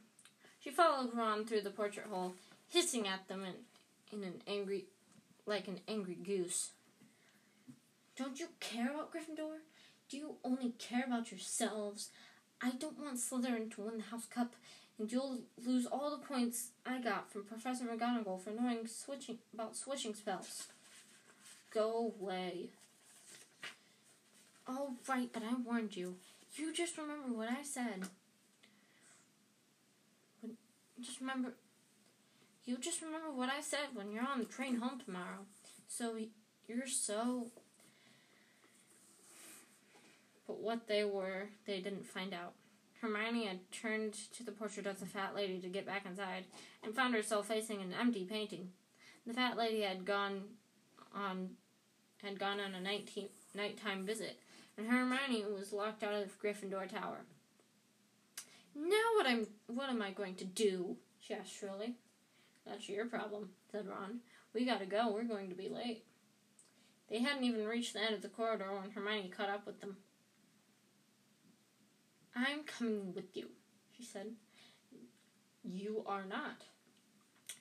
She 0.59 0.69
followed 0.69 1.15
Ron 1.15 1.45
through 1.45 1.61
the 1.61 1.69
portrait 1.69 2.07
hole, 2.07 2.33
hissing 2.67 3.07
at 3.07 3.29
them 3.29 3.43
in, 3.45 4.17
in 4.17 4.25
an 4.25 4.41
angry, 4.47 4.85
like 5.45 5.69
an 5.69 5.79
angry 5.87 6.15
goose. 6.15 6.71
Don't 8.17 8.37
you 8.37 8.47
care 8.59 8.91
about 8.91 9.13
Gryffindor? 9.13 9.59
Do 10.09 10.17
you 10.17 10.35
only 10.43 10.73
care 10.77 11.05
about 11.07 11.31
yourselves? 11.31 12.09
I 12.61 12.71
don't 12.71 12.99
want 12.99 13.17
Slytherin 13.17 13.73
to 13.75 13.81
win 13.81 13.97
the 13.97 14.03
House 14.03 14.25
Cup, 14.25 14.55
and 14.99 15.11
you'll 15.11 15.39
lose 15.65 15.85
all 15.85 16.11
the 16.11 16.25
points 16.25 16.69
I 16.85 16.99
got 16.99 17.31
from 17.31 17.43
Professor 17.43 17.85
McGonagall 17.85 18.41
for 18.41 18.51
knowing 18.51 18.87
switching 18.87 19.39
about 19.53 19.75
switching 19.75 20.13
spells. 20.13 20.67
Go 21.73 22.13
away. 22.19 22.69
All 24.67 24.93
right, 25.07 25.29
but 25.33 25.43
I 25.43 25.53
warned 25.65 25.95
you. 25.95 26.15
You 26.55 26.71
just 26.73 26.97
remember 26.97 27.35
what 27.35 27.49
I 27.49 27.63
said. 27.63 28.03
Just 31.01 31.19
remember. 31.19 31.53
You 32.65 32.77
just 32.77 33.01
remember 33.01 33.31
what 33.31 33.49
I 33.49 33.61
said 33.61 33.87
when 33.93 34.11
you're 34.11 34.25
on 34.25 34.39
the 34.39 34.45
train 34.45 34.77
home 34.77 35.01
tomorrow. 35.03 35.45
So 35.87 36.17
you're 36.67 36.87
so 36.87 37.47
but 40.47 40.59
what 40.59 40.87
they 40.87 41.03
were, 41.03 41.49
they 41.65 41.79
didn't 41.79 42.05
find 42.05 42.33
out. 42.33 42.53
Hermione 43.03 43.47
had 43.47 43.69
turned 43.69 44.13
to 44.31 44.43
the 44.43 44.53
portrait 44.53 44.87
of 44.87 45.01
the 45.01 45.05
fat 45.05 45.35
lady 45.35 45.59
to 45.59 45.67
get 45.67 45.85
back 45.85 46.05
inside 46.05 46.45
and 46.81 46.95
found 46.95 47.13
herself 47.13 47.49
facing 47.49 47.81
an 47.81 47.93
empty 47.93 48.23
painting. 48.23 48.69
The 49.27 49.33
fat 49.33 49.57
lady 49.57 49.81
had 49.81 50.05
gone 50.05 50.43
on 51.13 51.49
had 52.23 52.39
gone 52.39 52.61
on 52.61 52.73
a 52.73 52.79
nighttime 52.79 54.05
visit, 54.05 54.39
and 54.77 54.87
Hermione 54.87 55.43
was 55.53 55.73
locked 55.73 56.01
out 56.01 56.13
of 56.13 56.41
Gryffindor 56.41 56.87
Tower. 56.87 57.25
Now 58.73 59.03
what 59.15 59.27
I'm 59.27 59.47
what 59.67 59.89
am 59.89 60.01
I 60.01 60.11
going 60.11 60.35
to 60.35 60.45
do? 60.45 60.95
she 61.19 61.33
asked 61.33 61.59
shrilly. 61.59 61.95
That's 62.65 62.87
your 62.87 63.05
problem, 63.05 63.49
said 63.69 63.85
Ron. 63.85 64.21
We 64.53 64.63
gotta 64.65 64.85
go, 64.85 65.11
we're 65.11 65.25
going 65.25 65.49
to 65.49 65.55
be 65.55 65.67
late. 65.67 66.05
They 67.09 67.19
hadn't 67.19 67.43
even 67.43 67.67
reached 67.67 67.95
the 67.95 68.01
end 68.01 68.15
of 68.15 68.21
the 68.21 68.29
corridor 68.29 68.69
when 68.79 68.91
Hermione 68.91 69.27
caught 69.27 69.49
up 69.49 69.65
with 69.65 69.81
them. 69.81 69.97
I'm 72.35 72.63
coming 72.63 73.13
with 73.13 73.35
you, 73.35 73.47
she 73.95 74.03
said. 74.03 74.27
You 75.63 76.03
are 76.05 76.25
not. 76.25 76.63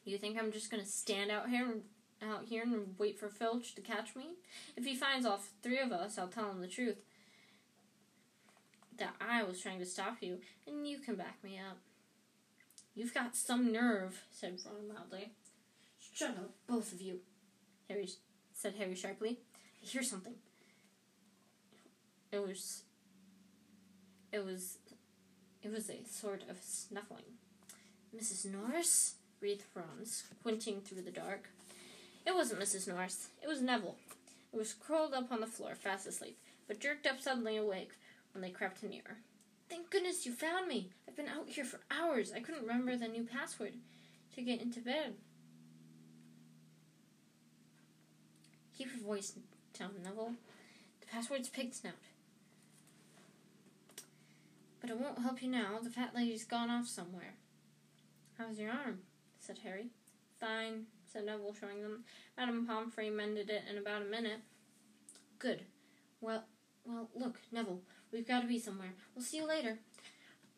You 0.05 0.19
think 0.19 0.39
I'm 0.39 0.53
just 0.53 0.71
gonna 0.71 0.85
stand 0.85 1.31
out 1.31 1.49
here 1.49 1.77
out 2.23 2.45
here 2.49 2.63
and 2.63 2.95
wait 2.99 3.19
for 3.19 3.29
Filch 3.29 3.75
to 3.75 3.81
catch 3.81 4.15
me? 4.15 4.35
If 4.77 4.85
he 4.85 4.95
finds 4.95 5.27
all 5.27 5.41
three 5.63 5.81
of 5.81 5.93
us, 5.93 6.19
I'll 6.19 6.29
tell 6.29 6.51
him 6.51 6.61
the 6.61 6.69
truth. 6.69 6.99
That 8.99 9.15
I 9.21 9.43
was 9.43 9.61
trying 9.61 9.81
to 9.81 9.87
stop 9.87 10.19
you, 10.21 10.39
and 10.67 10.87
you 10.87 10.99
can 10.99 11.17
back 11.17 11.43
me 11.43 11.59
up. 11.59 11.79
You've 12.95 13.15
got 13.15 13.35
some 13.35 13.73
nerve, 13.73 14.23
said 14.31 14.61
Ron 14.65 14.95
loudly. 14.95 15.33
Shut 16.13 16.31
up, 16.31 16.51
both 16.67 16.93
of 16.93 17.01
you, 17.01 17.21
Harry 17.89 18.09
said 18.53 18.75
Harry 18.79 18.95
sharply. 18.95 19.41
I 19.83 19.87
hear 19.87 20.03
something. 20.03 20.35
It 22.31 22.47
was 22.47 22.83
it 24.33 24.45
was 24.45 24.79
it 25.63 25.71
was 25.71 25.89
a 25.89 26.05
sort 26.05 26.43
of 26.49 26.59
snuffling. 26.61 27.39
Mrs. 28.17 28.47
Norris? 28.47 29.15
breathed 29.39 29.63
Franz, 29.63 30.25
squinting 30.39 30.81
through 30.81 31.03
the 31.03 31.11
dark. 31.11 31.49
It 32.25 32.35
wasn't 32.35 32.61
Mrs. 32.61 32.87
Norris. 32.87 33.29
It 33.43 33.49
was 33.49 33.61
Neville. 33.61 33.97
It 34.53 34.57
was 34.57 34.75
curled 34.75 35.15
up 35.15 35.33
on 35.33 35.41
the 35.41 35.47
floor, 35.47 35.75
fast 35.75 36.07
asleep, 36.07 36.39
but 36.69 36.79
jerked 36.79 37.07
up 37.07 37.21
suddenly 37.21 37.57
awake 37.57 37.91
when 38.33 38.43
they 38.43 38.51
crept 38.51 38.83
nearer. 38.83 39.19
Thank 39.69 39.91
goodness 39.91 40.27
you 40.27 40.33
found 40.33 40.69
me. 40.69 40.91
I've 41.09 41.17
been 41.17 41.29
out 41.29 41.49
here 41.49 41.65
for 41.65 41.81
hours. 41.91 42.33
I 42.35 42.41
couldn't 42.41 42.63
remember 42.63 42.97
the 42.97 43.09
new 43.09 43.25
password 43.25 43.73
to 44.35 44.43
get 44.43 44.61
into 44.61 44.81
bed. 44.81 45.15
Keep 48.77 48.89
your 48.95 49.05
voice 49.05 49.33
down, 49.79 49.91
Neville. 50.05 50.35
The 51.01 51.07
password's 51.07 51.49
pig 51.49 51.75
snout. 51.75 51.95
But 54.83 54.91
it 54.91 54.99
won't 54.99 55.21
help 55.21 55.41
you 55.41 55.49
now. 55.49 55.79
The 55.81 55.91
fat 55.91 56.13
lady's 56.15 56.45
gone 56.45 56.69
off 56.69 56.89
somewhere. 56.89 57.35
How's 58.37 58.59
your 58.59 58.73
arm? 58.73 58.99
said 59.39 59.59
Harry. 59.63 59.91
Fine, 60.41 60.87
said 61.07 61.25
Neville, 61.25 61.55
showing 61.59 61.83
them. 61.83 62.05
Madame 62.37 62.67
Pomfrey 62.67 63.09
mended 63.09 63.49
it 63.49 63.63
in 63.71 63.79
about 63.79 64.03
a 64.03 64.07
minute. 64.07 64.41
Good. 65.39 65.63
Well, 66.21 66.45
well, 66.85 67.09
look, 67.15 67.39
Neville, 67.53 67.81
we've 68.13 68.27
got 68.27 68.41
to 68.41 68.49
be 68.49 68.59
somewhere. 68.59 68.95
We'll 69.15 69.25
see 69.25 69.37
you 69.37 69.47
later. 69.47 69.79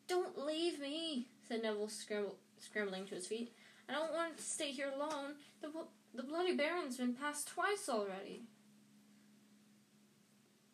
Don't 0.07 0.43
leave 0.43 0.79
me, 0.79 1.27
said 1.47 1.61
Neville, 1.61 1.89
scrambled, 1.89 2.37
scrambling 2.59 3.05
to 3.05 3.15
his 3.15 3.27
feet. 3.27 3.53
I 3.87 3.93
don't 3.93 4.13
want 4.13 4.37
to 4.37 4.43
stay 4.43 4.71
here 4.71 4.91
alone. 4.95 5.35
The, 5.61 5.69
the 6.15 6.23
Bloody 6.23 6.55
Baron's 6.55 6.97
been 6.97 7.13
passed 7.13 7.47
twice 7.49 7.87
already. 7.89 8.43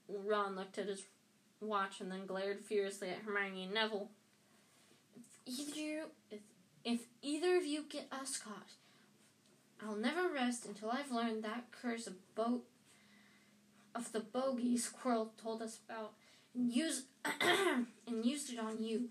Ron 0.08 0.56
looked 0.56 0.78
at 0.78 0.88
his 0.88 1.04
watch 1.62 2.02
and 2.02 2.12
then 2.12 2.26
glared 2.26 2.60
furiously 2.60 3.10
at 3.10 3.20
Hermione 3.26 3.64
and 3.64 3.74
Neville. 3.74 4.10
If 5.46 5.78
either, 5.78 6.06
if, 6.30 6.40
if 6.84 7.00
either 7.22 7.58
of 7.58 7.66
you 7.66 7.86
get 7.90 8.08
us 8.12 8.38
caught, 8.38 8.72
I'll 9.84 9.96
never 9.96 10.30
rest 10.30 10.66
until 10.66 10.92
I've 10.92 11.12
learned 11.12 11.44
that 11.44 11.72
curse 11.72 12.08
of 12.08 12.16
boat 12.36 12.64
of 13.94 14.12
the 14.12 14.20
bogies 14.20 14.90
Quirrell 14.92 15.30
told 15.42 15.62
us 15.62 15.80
about 15.86 16.14
and 16.54 16.72
use 16.72 17.04
and 17.42 18.26
used 18.26 18.52
it 18.52 18.60
on 18.60 18.84
you. 18.84 19.10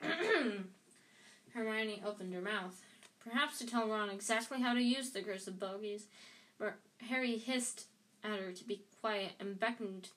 Hermione 1.54 2.02
opened 2.04 2.34
her 2.34 2.40
mouth, 2.40 2.80
perhaps 3.24 3.58
to 3.58 3.66
tell 3.66 3.88
Ron 3.88 4.10
exactly 4.10 4.60
how 4.60 4.74
to 4.74 4.82
use 4.82 5.10
the 5.10 5.22
curse 5.22 5.46
of 5.46 5.58
bogies, 5.58 6.06
but 6.58 6.74
Harry 7.08 7.36
hissed 7.36 7.86
at 8.22 8.38
her 8.38 8.52
to 8.52 8.64
be 8.64 8.82
quiet 9.00 9.32
and 9.40 9.58
beckoned 9.58 10.10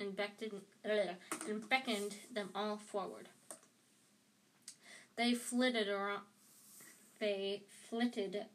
and 0.00 0.14
beckoned 0.16 0.60
and 0.84 1.68
beckoned 1.68 2.14
them 2.32 2.50
all 2.54 2.76
forward. 2.76 3.28
They 5.16 5.34
flitted 5.34 5.88
around. 5.88 6.22
They 7.18 7.62
flitted 7.88 8.46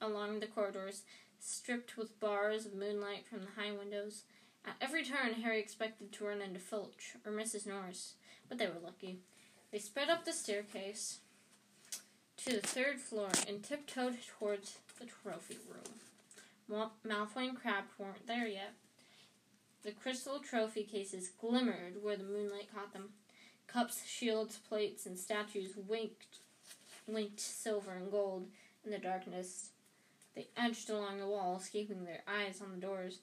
along 0.00 0.40
the 0.40 0.46
corridors, 0.46 1.02
stripped 1.38 1.96
with 1.96 2.20
bars 2.20 2.66
of 2.66 2.74
moonlight 2.74 3.26
from 3.26 3.40
the 3.40 3.60
high 3.60 3.72
windows. 3.72 4.24
At 4.66 4.76
every 4.80 5.04
turn, 5.04 5.34
Harry 5.42 5.60
expected 5.60 6.12
to 6.12 6.24
run 6.24 6.42
into 6.42 6.60
Filch 6.60 7.16
or 7.24 7.32
Mrs. 7.32 7.66
Norris, 7.66 8.14
but 8.48 8.58
they 8.58 8.66
were 8.66 8.80
lucky. 8.82 9.20
They 9.72 9.78
sped 9.78 10.10
up 10.10 10.24
the 10.24 10.32
staircase 10.32 11.20
to 12.38 12.52
the 12.52 12.66
third 12.66 13.00
floor 13.00 13.30
and 13.48 13.62
tiptoed 13.62 14.18
towards 14.38 14.78
the 15.00 15.06
trophy 15.06 15.56
room. 15.68 16.88
Malfoy 17.06 17.48
and 17.48 17.60
Crabbe 17.60 17.84
weren't 17.98 18.26
there 18.26 18.46
yet. 18.46 18.74
The 19.84 19.92
crystal 19.92 20.38
trophy 20.38 20.82
cases 20.82 21.28
glimmered 21.28 22.02
where 22.02 22.16
the 22.16 22.24
moonlight 22.24 22.68
caught 22.74 22.94
them. 22.94 23.10
Cups, 23.66 24.06
shields, 24.06 24.58
plates, 24.66 25.04
and 25.04 25.18
statues 25.18 25.72
winked, 25.76 26.38
winked 27.06 27.40
silver 27.40 27.92
and 27.92 28.10
gold 28.10 28.46
in 28.84 28.90
the 28.90 28.98
darkness. 28.98 29.70
They 30.34 30.48
edged 30.56 30.88
along 30.88 31.18
the 31.18 31.26
walls, 31.26 31.68
keeping 31.68 32.04
their 32.04 32.22
eyes 32.26 32.62
on 32.62 32.72
the 32.72 32.86
doors 32.86 33.18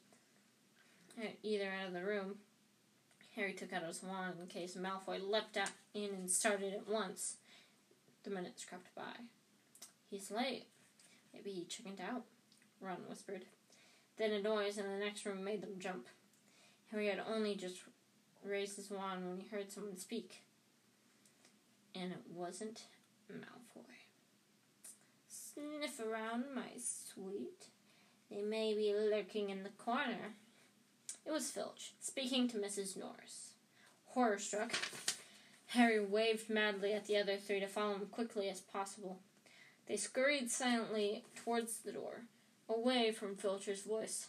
at 1.21 1.37
either 1.41 1.65
end 1.65 1.87
of 1.87 1.93
the 1.93 2.07
room. 2.07 2.35
Harry 3.35 3.53
took 3.53 3.73
out 3.73 3.83
his 3.83 4.03
wand 4.03 4.35
in 4.39 4.47
case 4.47 4.75
Malfoy 4.75 5.19
leapt 5.19 5.57
out 5.57 5.71
in 5.95 6.09
and 6.09 6.29
started 6.29 6.73
at 6.73 6.87
once. 6.87 7.37
The 8.23 8.29
minutes 8.29 8.65
crept 8.65 8.93
by. 8.93 9.23
He's 10.11 10.29
late. 10.29 10.67
Maybe 11.33 11.51
he 11.51 11.63
chickened 11.63 12.01
out, 12.01 12.23
Ron 12.79 12.97
whispered. 13.09 13.45
Then 14.17 14.31
a 14.31 14.41
noise 14.41 14.77
in 14.77 14.85
the 14.85 15.03
next 15.03 15.25
room 15.25 15.43
made 15.43 15.61
them 15.61 15.79
jump. 15.79 16.07
Harry 16.91 17.07
had 17.07 17.21
only 17.27 17.55
just 17.55 17.77
raised 18.43 18.75
his 18.75 18.89
wand 18.89 19.27
when 19.27 19.39
he 19.39 19.47
heard 19.47 19.71
someone 19.71 19.97
speak. 19.97 20.41
And 21.95 22.11
it 22.11 22.21
wasn't 22.33 22.83
Malfoy. 23.31 23.81
Sniff 25.27 25.99
around, 25.99 26.45
my 26.53 26.69
sweet. 26.77 27.67
They 28.29 28.41
may 28.41 28.73
be 28.73 28.93
lurking 28.93 29.49
in 29.49 29.63
the 29.63 29.69
corner. 29.69 30.35
It 31.25 31.31
was 31.31 31.51
Filch, 31.51 31.93
speaking 31.99 32.47
to 32.49 32.57
Mrs. 32.57 32.97
Norris. 32.97 33.53
Horror 34.05 34.39
struck, 34.39 34.73
Harry 35.67 36.03
waved 36.03 36.49
madly 36.49 36.91
at 36.91 37.05
the 37.05 37.15
other 37.15 37.37
three 37.37 37.61
to 37.61 37.67
follow 37.67 37.93
him 37.95 38.07
quickly 38.07 38.49
as 38.49 38.59
possible. 38.59 39.19
They 39.87 39.95
scurried 39.95 40.51
silently 40.51 41.23
towards 41.33 41.77
the 41.77 41.93
door, 41.93 42.23
away 42.67 43.13
from 43.13 43.37
Filch's 43.37 43.83
voice. 43.83 44.27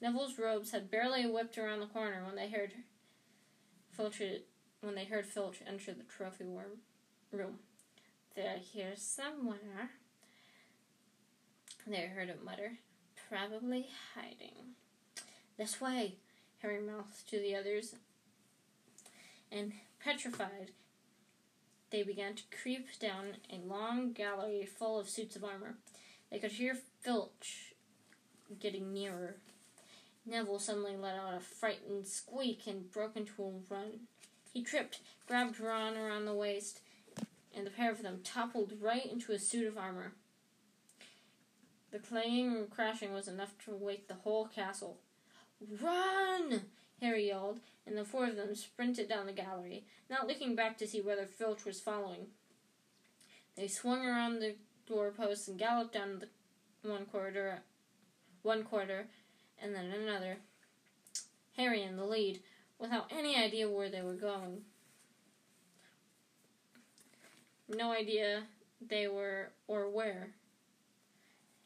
Neville's 0.00 0.38
robes 0.38 0.70
had 0.70 0.90
barely 0.90 1.26
whipped 1.26 1.58
around 1.58 1.80
the 1.80 1.86
corner 1.86 2.24
when 2.24 2.36
they 2.36 2.48
heard 2.48 2.72
Filch 3.90 4.22
when 4.80 4.94
they 4.94 5.04
heard 5.04 5.26
Filch 5.26 5.58
enter 5.66 5.92
the 5.92 6.04
trophy 6.04 6.44
room. 6.44 7.58
They're 8.34 8.56
here 8.58 8.92
somewhere. 8.96 9.90
They 11.86 12.06
heard 12.06 12.28
him 12.28 12.38
mutter, 12.44 12.78
probably 13.28 13.88
hiding. 14.14 14.74
This 15.58 15.80
way, 15.80 16.16
Harry 16.62 16.80
mouthed 16.80 17.28
to 17.28 17.38
the 17.38 17.54
others, 17.56 17.94
and 19.50 19.72
petrified, 20.02 20.70
they 21.90 22.02
began 22.02 22.34
to 22.36 22.42
creep 22.62 22.98
down 22.98 23.36
a 23.52 23.58
long 23.66 24.12
gallery 24.12 24.64
full 24.64 24.98
of 24.98 25.08
suits 25.08 25.36
of 25.36 25.44
armor. 25.44 25.76
They 26.30 26.38
could 26.38 26.52
hear 26.52 26.76
Filch 27.00 27.74
getting 28.60 28.92
nearer. 28.92 29.36
Neville 30.26 30.58
suddenly 30.58 30.96
let 30.96 31.16
out 31.16 31.34
a 31.34 31.40
frightened 31.40 32.06
squeak 32.06 32.66
and 32.66 32.90
broke 32.90 33.16
into 33.16 33.42
a 33.42 33.74
run. 33.74 34.00
He 34.52 34.62
tripped, 34.62 35.00
grabbed 35.26 35.60
Ron 35.60 35.96
around 35.96 36.24
the 36.24 36.34
waist, 36.34 36.80
and 37.54 37.66
the 37.66 37.70
pair 37.70 37.90
of 37.90 38.02
them 38.02 38.20
toppled 38.22 38.74
right 38.80 39.06
into 39.06 39.32
a 39.32 39.38
suit 39.38 39.66
of 39.66 39.78
armor. 39.78 40.12
The 41.90 41.98
clanging 41.98 42.56
and 42.56 42.70
crashing 42.70 43.12
was 43.12 43.26
enough 43.26 43.54
to 43.64 43.74
wake 43.74 44.06
the 44.06 44.14
whole 44.14 44.46
castle. 44.46 44.98
Run! 45.80 46.62
Harry 47.00 47.28
yelled, 47.28 47.60
and 47.86 47.96
the 47.96 48.04
four 48.04 48.26
of 48.26 48.36
them 48.36 48.54
sprinted 48.54 49.08
down 49.08 49.26
the 49.26 49.32
gallery, 49.32 49.84
not 50.08 50.28
looking 50.28 50.54
back 50.54 50.78
to 50.78 50.86
see 50.86 51.00
whether 51.00 51.26
Filch 51.26 51.64
was 51.64 51.80
following. 51.80 52.26
They 53.56 53.66
swung 53.66 54.04
around 54.06 54.38
the 54.38 54.54
doorposts 54.86 55.48
and 55.48 55.58
galloped 55.58 55.94
down 55.94 56.22
the 56.82 56.88
one 56.88 57.06
corridor, 57.06 57.60
one 58.42 58.62
quarter, 58.62 59.08
and 59.62 59.74
then 59.74 59.92
another. 59.92 60.38
Harry 61.56 61.82
in 61.82 61.96
the 61.96 62.04
lead, 62.04 62.40
without 62.78 63.10
any 63.10 63.36
idea 63.36 63.68
where 63.68 63.90
they 63.90 64.02
were 64.02 64.14
going. 64.14 64.62
No 67.68 67.92
idea 67.92 68.44
they 68.80 69.06
were 69.06 69.50
or 69.68 69.88
where. 69.88 70.30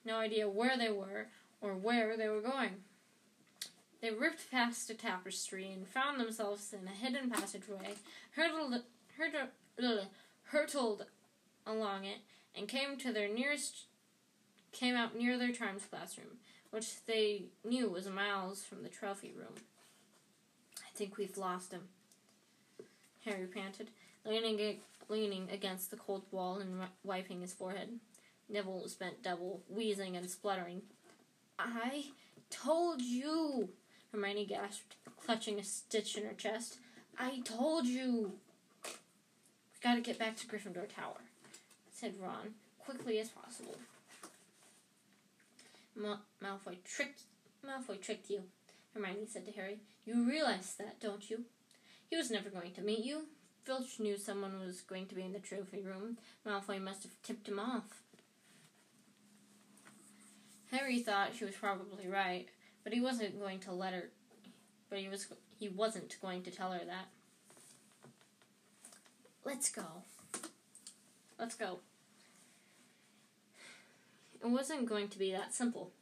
No 0.04 0.18
idea 0.18 0.48
where 0.48 0.76
they 0.76 0.90
were 0.90 1.28
or 1.60 1.74
where 1.74 2.16
they 2.16 2.28
were 2.28 2.40
going. 2.40 2.82
They 4.00 4.10
ripped 4.10 4.50
past 4.50 4.90
a 4.90 4.94
tapestry 4.94 5.70
and 5.72 5.88
found 5.88 6.20
themselves 6.20 6.74
in 6.74 6.86
a 6.86 6.90
hidden 6.90 7.30
passageway, 7.30 7.94
hurtled, 8.32 8.82
hurtled, 9.16 10.06
hurtled 10.42 11.06
along 11.66 12.04
it, 12.04 12.18
and 12.54 12.68
came 12.68 12.98
to 12.98 13.12
their 13.12 13.28
nearest, 13.28 13.84
came 14.72 14.94
out 14.94 15.16
near 15.16 15.38
their 15.38 15.52
charms 15.52 15.86
classroom, 15.90 16.36
which 16.74 17.04
they 17.06 17.44
knew 17.64 17.88
was 17.88 18.08
miles 18.08 18.64
from 18.64 18.82
the 18.82 18.88
trophy 18.88 19.32
room. 19.38 19.54
I 20.78 20.90
think 20.96 21.16
we've 21.16 21.38
lost 21.38 21.70
him, 21.70 21.82
Harry 23.24 23.46
panted, 23.46 23.90
leaning, 24.26 24.80
leaning 25.08 25.48
against 25.52 25.92
the 25.92 25.96
cold 25.96 26.24
wall 26.32 26.58
and 26.58 26.80
wiping 27.04 27.42
his 27.42 27.52
forehead. 27.52 28.00
Neville 28.48 28.82
was 28.82 28.94
bent 28.94 29.22
double, 29.22 29.62
wheezing 29.68 30.16
and 30.16 30.28
spluttering. 30.28 30.82
I 31.60 32.06
told 32.50 33.00
you, 33.00 33.68
Hermione 34.10 34.44
gasped, 34.44 34.96
clutching 35.24 35.60
a 35.60 35.64
stitch 35.64 36.16
in 36.16 36.24
her 36.24 36.34
chest. 36.34 36.78
I 37.16 37.38
told 37.44 37.86
you! 37.86 38.32
We 38.84 38.90
gotta 39.80 40.00
get 40.00 40.18
back 40.18 40.36
to 40.38 40.46
Gryffindor 40.48 40.92
Tower, 40.92 41.20
said 41.92 42.14
Ron, 42.20 42.54
quickly 42.80 43.20
as 43.20 43.28
possible. 43.28 43.76
Ma- 45.96 46.18
Malfoy 46.42 46.76
tricked 46.84 47.22
Malfoy 47.64 48.00
tricked 48.00 48.30
you, 48.30 48.42
Hermione 48.92 49.26
said 49.26 49.46
to 49.46 49.52
Harry. 49.52 49.80
You 50.04 50.28
realize 50.28 50.74
that, 50.78 51.00
don't 51.00 51.30
you? 51.30 51.44
He 52.10 52.16
was 52.16 52.30
never 52.30 52.50
going 52.50 52.72
to 52.72 52.82
meet 52.82 53.04
you. 53.04 53.26
Filch 53.64 53.98
knew 53.98 54.18
someone 54.18 54.60
was 54.60 54.82
going 54.82 55.06
to 55.06 55.14
be 55.14 55.22
in 55.22 55.32
the 55.32 55.38
trophy 55.38 55.80
room. 55.80 56.18
Malfoy 56.46 56.80
must 56.80 57.02
have 57.02 57.12
tipped 57.22 57.48
him 57.48 57.58
off. 57.58 58.02
Harry 60.70 61.00
thought 61.00 61.34
she 61.36 61.44
was 61.44 61.54
probably 61.54 62.06
right, 62.06 62.46
but 62.82 62.92
he 62.92 63.00
wasn't 63.00 63.40
going 63.40 63.60
to 63.60 63.72
let 63.72 63.94
her. 63.94 64.10
But 64.90 64.98
he 64.98 65.08
was 65.08 65.28
he 65.58 65.68
wasn't 65.68 66.16
going 66.20 66.42
to 66.42 66.50
tell 66.50 66.72
her 66.72 66.84
that. 66.84 67.08
Let's 69.44 69.70
go. 69.70 69.86
Let's 71.38 71.54
go. 71.54 71.80
It 74.44 74.50
wasn't 74.50 74.86
going 74.86 75.08
to 75.08 75.18
be 75.18 75.32
that 75.32 75.54
simple. 75.54 75.92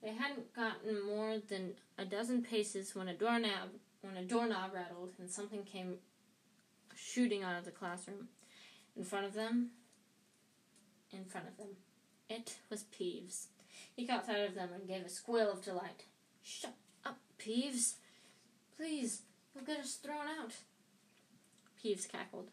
They 0.00 0.12
hadn't 0.12 0.54
gotten 0.54 1.04
more 1.04 1.38
than 1.38 1.72
a 1.98 2.04
dozen 2.04 2.42
paces 2.42 2.94
when 2.94 3.08
a 3.08 3.14
doorknob 3.14 3.70
when 4.02 4.16
a 4.16 4.24
doorknob 4.24 4.72
rattled 4.72 5.14
and 5.18 5.28
something 5.28 5.64
came 5.64 5.96
shooting 6.94 7.42
out 7.42 7.58
of 7.58 7.64
the 7.64 7.70
classroom. 7.70 8.28
In 8.96 9.02
front 9.02 9.26
of 9.26 9.34
them, 9.34 9.70
in 11.10 11.24
front 11.24 11.48
of 11.48 11.56
them, 11.56 11.70
it 12.28 12.54
was 12.70 12.84
Peeves. 12.84 13.46
He 13.96 14.06
caught 14.06 14.26
sight 14.26 14.48
of 14.48 14.54
them 14.54 14.70
and 14.72 14.86
gave 14.86 15.04
a 15.04 15.08
squeal 15.08 15.50
of 15.50 15.64
delight. 15.64 16.04
Shut 16.42 16.74
up, 17.04 17.18
Peeves. 17.38 17.94
Please, 18.76 19.22
you'll 19.54 19.64
get 19.64 19.80
us 19.80 19.94
thrown 19.94 20.28
out. 20.40 20.52
Peeves 21.82 22.06
cackled. 22.06 22.50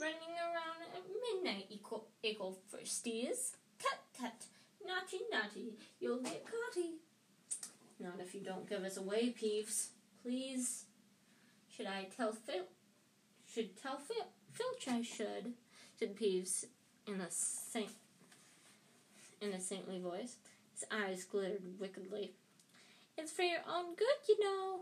Running 0.00 0.16
around 0.16 0.94
at 0.94 1.02
midnight, 1.44 1.66
equal, 1.70 2.06
giggled 2.22 2.58
Firsties. 2.72 3.56
Tut 3.78 3.98
tut, 4.18 4.46
naughty 4.86 5.20
naughty, 5.30 5.74
you'll 6.00 6.22
get 6.22 6.44
caughty. 6.44 6.94
Not 8.00 8.20
if 8.20 8.34
you 8.34 8.40
don't 8.40 8.68
give 8.68 8.84
us 8.84 8.96
away, 8.96 9.34
Peeves. 9.40 9.88
Please. 10.22 10.84
Should 11.74 11.86
I 11.86 12.06
tell 12.16 12.32
Phil? 12.32 12.64
Should 13.52 13.80
tell 13.80 13.98
Phil? 13.98 14.26
Filch 14.52 14.88
I 14.88 15.02
should, 15.02 15.52
said 15.98 16.16
Peeves 16.16 16.64
in 17.06 17.20
a 17.20 17.30
saint 17.30 17.90
in 19.40 19.52
a 19.52 19.60
saintly 19.60 20.00
voice. 20.00 20.36
His 20.74 20.84
eyes 20.90 21.24
glittered 21.24 21.62
wickedly. 21.78 22.32
It's 23.16 23.32
for 23.32 23.42
your 23.42 23.60
own 23.68 23.94
good, 23.94 24.06
you 24.28 24.44
know. 24.44 24.80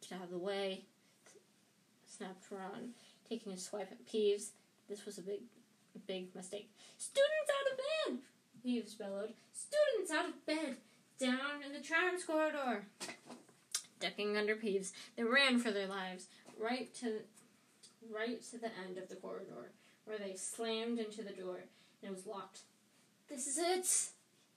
Get 0.00 0.18
out 0.18 0.24
of 0.24 0.30
the 0.30 0.38
way, 0.38 0.84
snapped 2.06 2.50
Ron, 2.50 2.90
taking 3.28 3.52
a 3.52 3.58
swipe 3.58 3.90
at 3.90 4.06
Peeves. 4.06 4.50
This 4.88 5.06
was 5.06 5.18
a 5.18 5.22
big, 5.22 5.40
big 5.98 6.34
mistake. 6.34 6.70
Students 6.98 7.50
out 7.50 7.72
of 7.72 7.78
bed! 7.78 8.22
Peeves 8.64 8.98
bellowed. 8.98 9.34
Students 9.52 10.12
out 10.12 10.28
of 10.28 10.46
bed! 10.46 10.76
Down 11.18 11.62
in 11.64 11.72
the 11.72 11.80
trans 11.80 12.24
corridor! 12.24 12.86
Ducking 14.00 14.36
under 14.36 14.56
Peeves, 14.56 14.92
they 15.16 15.22
ran 15.22 15.58
for 15.58 15.70
their 15.70 15.86
lives, 15.86 16.26
right 16.58 16.92
to, 16.96 17.20
right 18.14 18.42
to 18.50 18.58
the 18.58 18.70
end 18.86 18.98
of 18.98 19.08
the 19.08 19.16
corridor, 19.16 19.70
where 20.04 20.18
they 20.18 20.34
slammed 20.36 20.98
into 20.98 21.22
the 21.22 21.30
door, 21.30 21.64
and 22.02 22.10
it 22.10 22.14
was 22.14 22.26
locked. 22.26 22.60
This 23.28 23.46
is 23.46 23.58
it! 23.58 24.10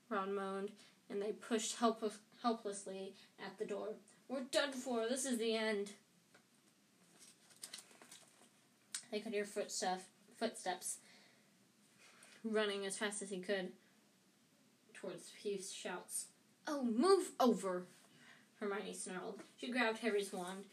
Ron 0.09 0.35
moaned, 0.35 0.71
and 1.09 1.21
they 1.21 1.31
pushed 1.31 1.77
help- 1.77 2.11
helplessly 2.41 3.13
at 3.43 3.57
the 3.57 3.65
door. 3.65 3.89
We're 4.27 4.41
done 4.51 4.73
for. 4.73 5.07
This 5.07 5.25
is 5.25 5.37
the 5.37 5.55
end. 5.55 5.91
They 9.11 9.19
could 9.19 9.31
hear 9.31 9.45
footsteps, 9.45 10.03
footsteps 10.37 10.97
running 12.51 12.85
as 12.85 12.97
fast 12.97 13.21
as 13.21 13.29
he 13.29 13.39
could 13.39 13.71
towards 14.93 15.31
Peeves' 15.41 15.73
shouts. 15.73 16.27
Oh, 16.65 16.83
move 16.83 17.31
over! 17.39 17.85
Hermione 18.59 18.93
snarled. 18.93 19.41
She 19.59 19.71
grabbed 19.71 19.99
Harry's 19.99 20.33
wand, 20.33 20.65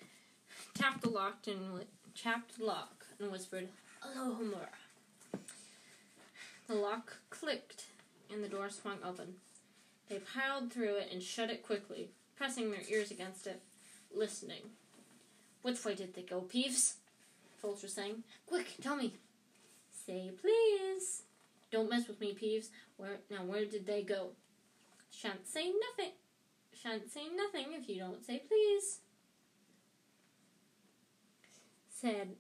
tapped 0.75 1.03
the 1.03 1.11
lock 1.11 1.47
and 1.47 1.85
tapped 2.15 2.59
the 2.59 2.65
lock, 2.65 3.05
and 3.21 3.31
whispered, 3.31 3.69
Alohomora. 4.03 4.69
The 6.67 6.75
lock 6.75 7.19
clicked, 7.29 7.85
and 8.33 8.43
the 8.43 8.49
door 8.49 8.71
swung 8.71 8.99
open. 9.05 9.35
They 10.09 10.19
piled 10.19 10.73
through 10.73 10.97
it 10.97 11.11
and 11.13 11.23
shut 11.23 11.51
it 11.51 11.63
quickly, 11.63 12.11
pressing 12.37 12.71
their 12.71 12.83
ears 12.89 13.11
against 13.11 13.47
it, 13.47 13.61
listening. 14.15 14.63
Which 15.63 15.85
way 15.85 15.95
did 15.95 16.15
they 16.15 16.23
go, 16.23 16.41
Peeves? 16.43 16.95
Was 17.63 17.95
saying. 17.95 18.25
Quick, 18.47 18.75
tell 18.83 18.95
me. 18.95 19.15
Say 20.07 20.31
please. 20.39 21.23
Don't 21.71 21.91
mess 21.91 22.07
with 22.07 22.21
me, 22.21 22.35
Peeves. 22.35 22.69
Where 22.97 23.19
now 23.31 23.45
where 23.45 23.65
did 23.65 23.87
they 23.87 24.03
go? 24.03 24.31
Shan't 25.11 25.47
say 25.47 25.73
nothing. 25.91 26.13
Shan't 26.73 27.11
say 27.11 27.23
nothing 27.35 27.73
if 27.73 27.89
you 27.89 27.99
don't 27.99 28.25
say 28.25 28.43
please. 28.47 29.01
Said 31.89 32.37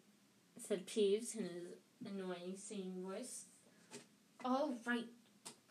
said 0.57 0.87
Peeves 0.87 1.37
in 1.37 1.45
his 1.45 2.12
annoying 2.12 2.55
singing 2.57 3.03
voice. 3.03 3.45
All 4.45 4.79
right, 4.87 5.07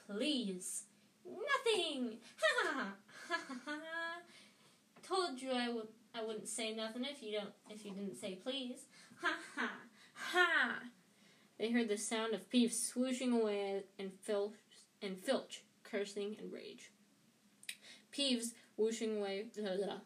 please. 0.07 0.83
Nothing. 1.25 2.17
Ha 2.41 2.63
ha 2.63 2.95
ha 3.29 3.39
ha 3.47 3.57
ha. 3.65 4.21
Told 5.07 5.41
you 5.41 5.51
I 5.51 5.69
would. 5.69 5.87
I 6.15 6.23
wouldn't 6.23 6.47
say 6.47 6.73
nothing 6.75 7.05
if 7.05 7.23
you 7.23 7.39
don't. 7.39 7.53
If 7.69 7.85
you 7.85 7.91
didn't 7.91 8.19
say 8.19 8.35
please. 8.35 8.85
Ha 9.21 9.33
ha 9.55 9.69
ha. 10.13 10.79
They 11.59 11.71
heard 11.71 11.89
the 11.89 11.97
sound 11.97 12.33
of 12.33 12.49
Peeves 12.49 12.91
swooshing 12.91 13.33
away 13.33 13.83
and 13.99 14.11
Filch 14.21 14.53
and 15.01 15.17
Filch 15.17 15.63
cursing 15.83 16.35
in 16.39 16.51
rage. 16.51 16.91
Peeves 18.15 18.53
whooshing 18.77 19.17
away. 19.17 19.45
Blah, 19.55 19.77
blah. 19.77 19.99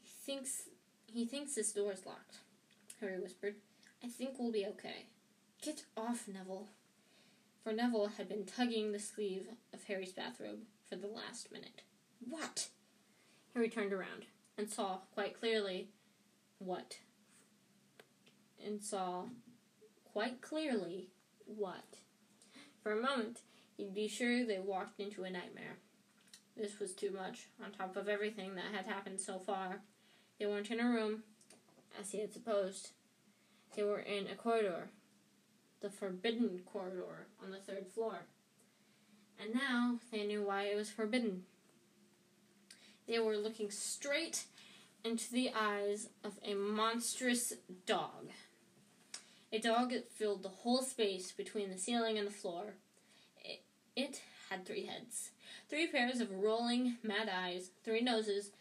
He 0.00 0.10
thinks 0.24 0.68
he 1.06 1.26
thinks 1.26 1.54
this 1.54 1.72
door 1.72 1.92
is 1.92 2.06
locked. 2.06 2.38
Harry 3.00 3.20
whispered. 3.20 3.56
I 4.02 4.08
think 4.08 4.38
we'll 4.38 4.52
be 4.52 4.66
okay. 4.66 5.06
Get 5.62 5.84
off, 5.96 6.26
Neville 6.26 6.68
for 7.62 7.72
Neville 7.72 8.12
had 8.16 8.28
been 8.28 8.44
tugging 8.44 8.92
the 8.92 8.98
sleeve 8.98 9.46
of 9.72 9.84
Harry's 9.84 10.12
bathrobe 10.12 10.60
for 10.88 10.96
the 10.96 11.06
last 11.06 11.52
minute. 11.52 11.82
What? 12.28 12.68
Harry 13.54 13.68
turned 13.68 13.92
around 13.92 14.26
and 14.58 14.68
saw 14.68 14.98
quite 15.14 15.38
clearly 15.38 15.88
what. 16.58 16.98
And 18.64 18.82
saw 18.82 19.24
quite 20.12 20.40
clearly 20.40 21.08
what. 21.46 21.98
For 22.82 22.92
a 22.92 23.00
moment, 23.00 23.40
he'd 23.76 23.94
be 23.94 24.08
sure 24.08 24.44
they 24.44 24.58
walked 24.58 25.00
into 25.00 25.24
a 25.24 25.30
nightmare. 25.30 25.78
This 26.56 26.78
was 26.78 26.92
too 26.92 27.10
much, 27.10 27.48
on 27.64 27.72
top 27.72 27.96
of 27.96 28.08
everything 28.08 28.54
that 28.54 28.74
had 28.74 28.86
happened 28.86 29.20
so 29.20 29.38
far. 29.38 29.80
They 30.38 30.46
weren't 30.46 30.70
in 30.70 30.80
a 30.80 30.88
room, 30.88 31.22
as 31.98 32.10
he 32.10 32.20
had 32.20 32.32
supposed. 32.32 32.90
They 33.74 33.82
were 33.82 34.00
in 34.00 34.26
a 34.26 34.34
corridor 34.34 34.90
the 35.82 35.90
forbidden 35.90 36.60
corridor 36.64 37.26
on 37.42 37.50
the 37.50 37.58
third 37.58 37.86
floor. 37.88 38.20
And 39.38 39.54
now 39.54 39.98
they 40.10 40.24
knew 40.24 40.46
why 40.46 40.64
it 40.64 40.76
was 40.76 40.88
forbidden. 40.88 41.42
They 43.06 43.18
were 43.18 43.36
looking 43.36 43.70
straight 43.70 44.44
into 45.04 45.30
the 45.32 45.50
eyes 45.50 46.08
of 46.22 46.38
a 46.44 46.54
monstrous 46.54 47.52
dog. 47.84 48.30
A 49.52 49.58
dog 49.58 49.92
filled 50.14 50.42
the 50.42 50.48
whole 50.48 50.80
space 50.82 51.30
between 51.30 51.68
the 51.68 51.76
ceiling 51.76 52.16
and 52.16 52.26
the 52.26 52.32
floor. 52.32 52.74
It, 53.44 53.62
it 53.94 54.22
had 54.48 54.64
three 54.64 54.86
heads, 54.86 55.30
three 55.68 55.86
pairs 55.88 56.20
of 56.20 56.32
rolling, 56.32 56.96
mad 57.02 57.28
eyes, 57.28 57.68
three 57.84 58.00
noses, 58.00 58.52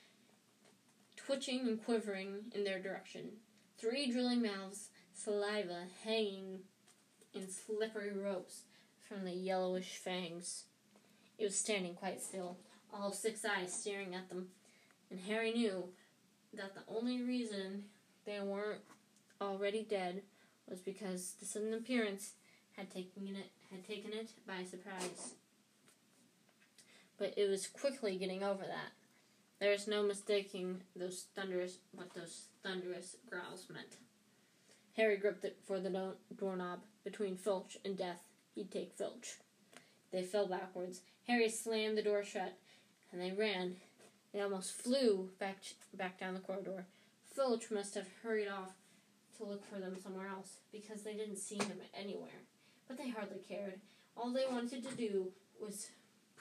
twitching 1.16 1.62
and 1.62 1.82
quivering 1.82 2.52
in 2.54 2.66
their 2.66 2.80
direction, 2.82 3.30
three 3.78 4.12
drilling 4.12 4.42
mouths, 4.42 4.90
saliva 5.14 5.86
hanging 6.04 6.60
in 7.34 7.50
slippery 7.50 8.12
ropes 8.12 8.64
from 9.08 9.24
the 9.24 9.32
yellowish 9.32 9.96
fangs. 9.96 10.66
It 11.38 11.46
was 11.46 11.56
standing 11.56 11.94
quite 11.94 12.22
still, 12.22 12.58
all 12.94 13.14
six 13.14 13.46
eyes 13.46 13.74
staring 13.74 14.14
at 14.14 14.28
them, 14.28 14.50
and 15.10 15.22
Harry 15.22 15.54
knew 15.54 15.86
that 16.54 16.74
the 16.76 16.84
only 16.94 17.22
reason 17.22 17.86
they 18.26 18.42
weren't 18.42 18.82
already 19.40 19.84
dead 19.84 20.22
was 20.72 20.80
because 20.80 21.34
the 21.40 21.46
sudden 21.46 21.74
appearance 21.74 22.32
had 22.78 22.90
taken 22.90 23.28
it 23.28 23.52
had 23.70 23.86
taken 23.86 24.14
it 24.14 24.30
by 24.48 24.64
surprise. 24.64 25.34
But 27.20 27.34
it 27.38 27.50
was 27.50 27.68
quickly 27.68 28.18
getting 28.18 28.42
over 28.42 28.64
that. 28.64 28.94
There 29.60 29.74
is 29.74 29.88
no 29.88 30.02
mistaking 30.02 30.82
those 30.96 31.26
thunderous 31.36 31.78
what 31.92 32.14
those 32.16 32.46
thunderous 32.64 33.18
growls 33.30 33.68
meant. 33.72 33.98
Harry 34.98 35.18
gripped 35.18 35.46
it 35.46 35.58
for 35.68 35.80
the 35.80 35.90
do- 35.90 36.36
doorknob. 36.36 36.80
Between 37.04 37.36
Filch 37.36 37.78
and 37.84 37.98
death, 37.98 38.28
he'd 38.56 38.72
take 38.72 38.94
Filch. 38.94 39.36
They 40.12 40.24
fell 40.24 40.48
backwards. 40.48 41.02
Harry 41.28 41.50
slammed 41.50 41.98
the 41.98 42.04
door 42.04 42.24
shut, 42.24 42.54
and 43.12 43.22
they 43.22 43.32
ran. 43.32 43.76
They 44.34 44.42
almost 44.42 44.72
flew 44.72 45.30
back 45.40 45.58
back 45.94 46.20
down 46.20 46.34
the 46.34 46.40
corridor. 46.40 46.86
Filch 47.36 47.72
must 47.72 47.96
have 47.96 48.08
hurried 48.24 48.48
off 48.48 48.74
to 49.42 49.50
look 49.50 49.66
for 49.66 49.80
them 49.80 49.98
somewhere 50.02 50.28
else 50.28 50.58
because 50.72 51.02
they 51.02 51.14
didn't 51.14 51.38
see 51.38 51.56
him 51.56 51.80
anywhere. 52.00 52.30
But 52.88 52.98
they 52.98 53.10
hardly 53.10 53.40
cared. 53.48 53.82
All 54.16 54.32
they 54.32 54.46
wanted 54.50 54.88
to 54.88 54.96
do 54.96 55.32
was 55.60 55.90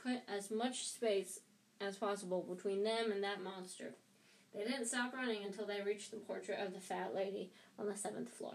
put 0.02 0.20
as 0.28 0.50
much 0.50 0.88
space 0.88 1.40
as 1.80 1.96
possible 1.96 2.46
between 2.48 2.84
them 2.84 3.10
and 3.10 3.22
that 3.24 3.42
monster. 3.42 3.94
They 4.54 4.64
didn't 4.64 4.86
stop 4.86 5.14
running 5.14 5.44
until 5.44 5.66
they 5.66 5.80
reached 5.80 6.10
the 6.10 6.16
portrait 6.18 6.58
of 6.60 6.74
the 6.74 6.80
fat 6.80 7.14
lady 7.14 7.50
on 7.78 7.86
the 7.86 7.96
seventh 7.96 8.30
floor. 8.30 8.54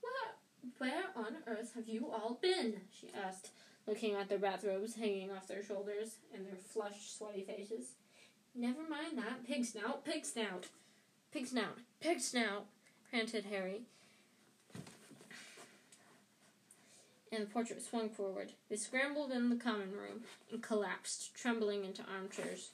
What? 0.00 0.36
Where 0.78 1.04
on 1.14 1.36
earth 1.46 1.72
have 1.74 1.88
you 1.88 2.10
all 2.10 2.38
been? 2.40 2.80
she 2.90 3.10
asked, 3.14 3.50
looking 3.86 4.14
at 4.14 4.28
their 4.28 4.38
bathrobes 4.38 4.96
hanging 4.96 5.30
off 5.30 5.46
their 5.46 5.62
shoulders 5.62 6.16
and 6.34 6.46
their 6.46 6.56
flushed, 6.56 7.16
sweaty 7.16 7.42
faces. 7.42 7.92
Never 8.54 8.80
mind 8.88 9.18
that. 9.18 9.46
Pig 9.46 9.66
snout, 9.66 10.04
pig 10.04 10.24
snout. 10.24 10.68
Pig 11.32 11.46
snout, 11.46 11.78
pig 12.00 12.20
snout, 12.20 12.66
panted 13.10 13.46
Harry. 13.46 13.82
And 17.32 17.42
the 17.42 17.50
portrait 17.50 17.82
swung 17.82 18.08
forward. 18.08 18.52
They 18.70 18.76
scrambled 18.76 19.32
in 19.32 19.50
the 19.50 19.56
common 19.56 19.92
room 19.92 20.22
and 20.50 20.62
collapsed, 20.62 21.34
trembling 21.34 21.84
into 21.84 22.02
armchairs. 22.02 22.70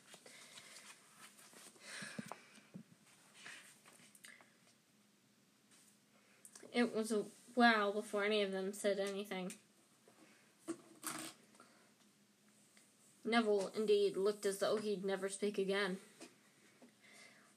It 6.73 6.95
was 6.95 7.13
a 7.13 7.25
while 7.55 7.93
before 7.93 8.25
any 8.25 8.43
of 8.43 8.53
them 8.53 8.73
said 8.73 8.99
anything. 8.99 9.53
Neville, 13.25 13.71
indeed, 13.77 14.17
looked 14.17 14.47
as 14.47 14.59
though 14.59 14.77
he'd 14.77 15.05
never 15.05 15.29
speak 15.29 15.59
again. 15.59 15.99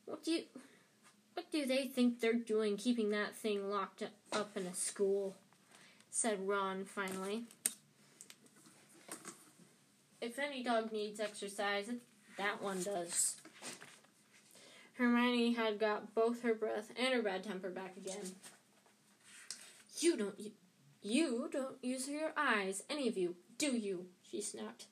What 0.06 0.24
do 0.24 0.32
you. 0.32 0.44
What 1.36 1.52
do 1.52 1.66
they 1.66 1.86
think 1.86 2.20
they're 2.20 2.34
doing 2.34 2.78
keeping 2.78 3.12
that 3.12 3.36
thing 3.36 3.70
locked 3.70 4.04
up 4.34 4.56
in 4.56 4.66
a 4.66 4.74
school? 4.74 5.36
said 6.10 6.48
Ron 6.48 6.86
finally. 6.86 7.44
If 10.22 10.40
any 10.40 10.64
dog 10.64 10.94
needs 10.94 11.20
exercise, 11.20 11.92
that 12.38 12.64
one 12.64 12.82
does. 12.82 13.36
Hermione 14.94 15.54
had 15.54 15.78
got 15.78 16.16
both 16.16 16.42
her 16.42 16.54
breath 16.54 16.90
and 16.98 17.14
her 17.14 17.22
bad 17.22 17.44
temper 17.44 17.70
back 17.70 17.98
again. 17.98 18.32
You 20.00 20.16
don't 20.16 20.40
you 21.02 21.50
don't 21.52 21.76
use 21.84 22.08
your 22.08 22.32
eyes, 22.38 22.84
any 22.90 23.10
of 23.10 23.18
you, 23.18 23.36
do 23.58 23.76
you? 23.78 24.08
she 24.24 24.42
snapped. 24.42 24.86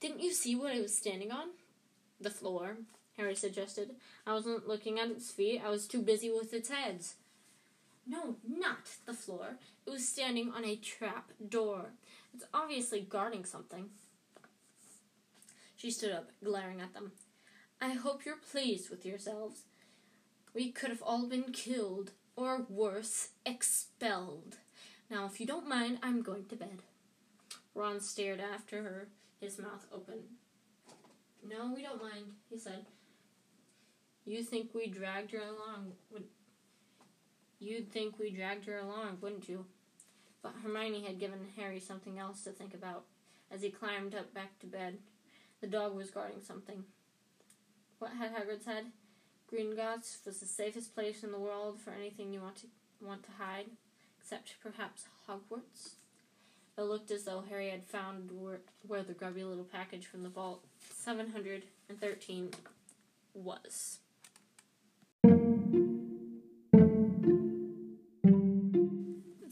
Didn't 0.00 0.22
you 0.22 0.32
see 0.32 0.54
what 0.54 0.72
I 0.72 0.80
was 0.80 0.96
standing 0.96 1.30
on? 1.30 1.48
The 2.20 2.30
floor, 2.30 2.76
Harry 3.16 3.34
suggested. 3.34 3.96
I 4.26 4.34
wasn't 4.34 4.68
looking 4.68 4.98
at 4.98 5.10
its 5.10 5.30
feet, 5.30 5.62
I 5.64 5.70
was 5.70 5.86
too 5.86 6.02
busy 6.02 6.30
with 6.30 6.52
its 6.52 6.68
heads. 6.68 7.14
No, 8.06 8.36
not 8.46 8.88
the 9.06 9.14
floor. 9.14 9.58
It 9.86 9.90
was 9.90 10.08
standing 10.08 10.52
on 10.52 10.64
a 10.64 10.76
trap 10.76 11.30
door. 11.48 11.92
It's 12.34 12.44
obviously 12.52 13.00
guarding 13.00 13.44
something. 13.44 13.90
She 15.76 15.90
stood 15.90 16.12
up, 16.12 16.30
glaring 16.44 16.80
at 16.80 16.92
them. 16.92 17.12
I 17.80 17.90
hope 17.90 18.24
you're 18.24 18.36
pleased 18.36 18.90
with 18.90 19.06
yourselves. 19.06 19.62
We 20.52 20.70
could 20.72 20.90
have 20.90 21.02
all 21.02 21.26
been 21.26 21.52
killed, 21.52 22.10
or 22.36 22.66
worse, 22.68 23.28
expelled. 23.46 24.56
Now, 25.10 25.26
if 25.26 25.40
you 25.40 25.46
don't 25.46 25.68
mind, 25.68 25.98
I'm 26.02 26.22
going 26.22 26.46
to 26.46 26.56
bed. 26.56 26.82
Ron 27.74 28.00
stared 28.00 28.40
after 28.40 28.82
her, 28.82 29.08
his 29.40 29.58
mouth 29.58 29.86
open. 29.92 30.18
No, 31.46 31.72
we 31.74 31.82
don't 31.82 32.02
mind, 32.02 32.26
he 32.48 32.58
said. 32.58 32.86
You 34.24 34.42
think 34.42 34.74
we 34.74 34.86
dragged 34.86 35.32
her 35.32 35.42
along, 35.42 35.92
would 36.12 36.24
You'd 37.58 37.92
think 37.92 38.18
we 38.18 38.30
dragged 38.30 38.64
her 38.66 38.78
along, 38.78 39.18
wouldn't 39.20 39.48
you? 39.48 39.66
But 40.42 40.54
Hermione 40.62 41.04
had 41.04 41.20
given 41.20 41.48
Harry 41.56 41.78
something 41.78 42.18
else 42.18 42.42
to 42.44 42.50
think 42.50 42.72
about. 42.72 43.04
As 43.50 43.60
he 43.60 43.70
climbed 43.70 44.14
up 44.14 44.32
back 44.32 44.58
to 44.60 44.66
bed, 44.66 44.98
the 45.60 45.66
dog 45.66 45.94
was 45.94 46.10
guarding 46.10 46.40
something. 46.42 46.84
What 47.98 48.12
had 48.12 48.34
Hagrid 48.34 48.64
said? 48.64 48.86
Gringotts 49.52 50.24
was 50.24 50.40
the 50.40 50.46
safest 50.46 50.94
place 50.94 51.22
in 51.22 51.32
the 51.32 51.38
world 51.38 51.78
for 51.78 51.90
anything 51.90 52.32
you 52.32 52.40
want 52.40 52.56
to 52.56 52.66
want 53.02 53.24
to 53.24 53.32
hide, 53.32 53.66
except 54.18 54.54
perhaps 54.62 55.04
Hogwarts. 55.28 55.96
It 56.80 56.84
looked 56.84 57.10
as 57.10 57.24
though 57.24 57.44
Harry 57.46 57.68
had 57.68 57.84
found 57.84 58.30
where, 58.32 58.60
where 58.86 59.02
the 59.02 59.12
grubby 59.12 59.44
little 59.44 59.64
package 59.64 60.06
from 60.06 60.22
the 60.22 60.30
vault 60.30 60.64
713 60.94 62.50
was. 63.34 63.98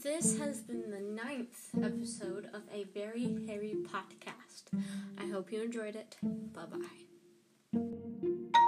This 0.01 0.39
has 0.39 0.61
been 0.61 0.89
the 0.89 1.01
ninth 1.01 1.69
episode 1.83 2.49
of 2.51 2.63
a 2.73 2.85
very 2.95 3.45
hairy 3.45 3.75
podcast. 3.83 4.63
I 5.19 5.27
hope 5.27 5.51
you 5.51 5.61
enjoyed 5.61 5.95
it. 5.95 6.17
Bye 6.23 6.65
bye. 6.65 8.59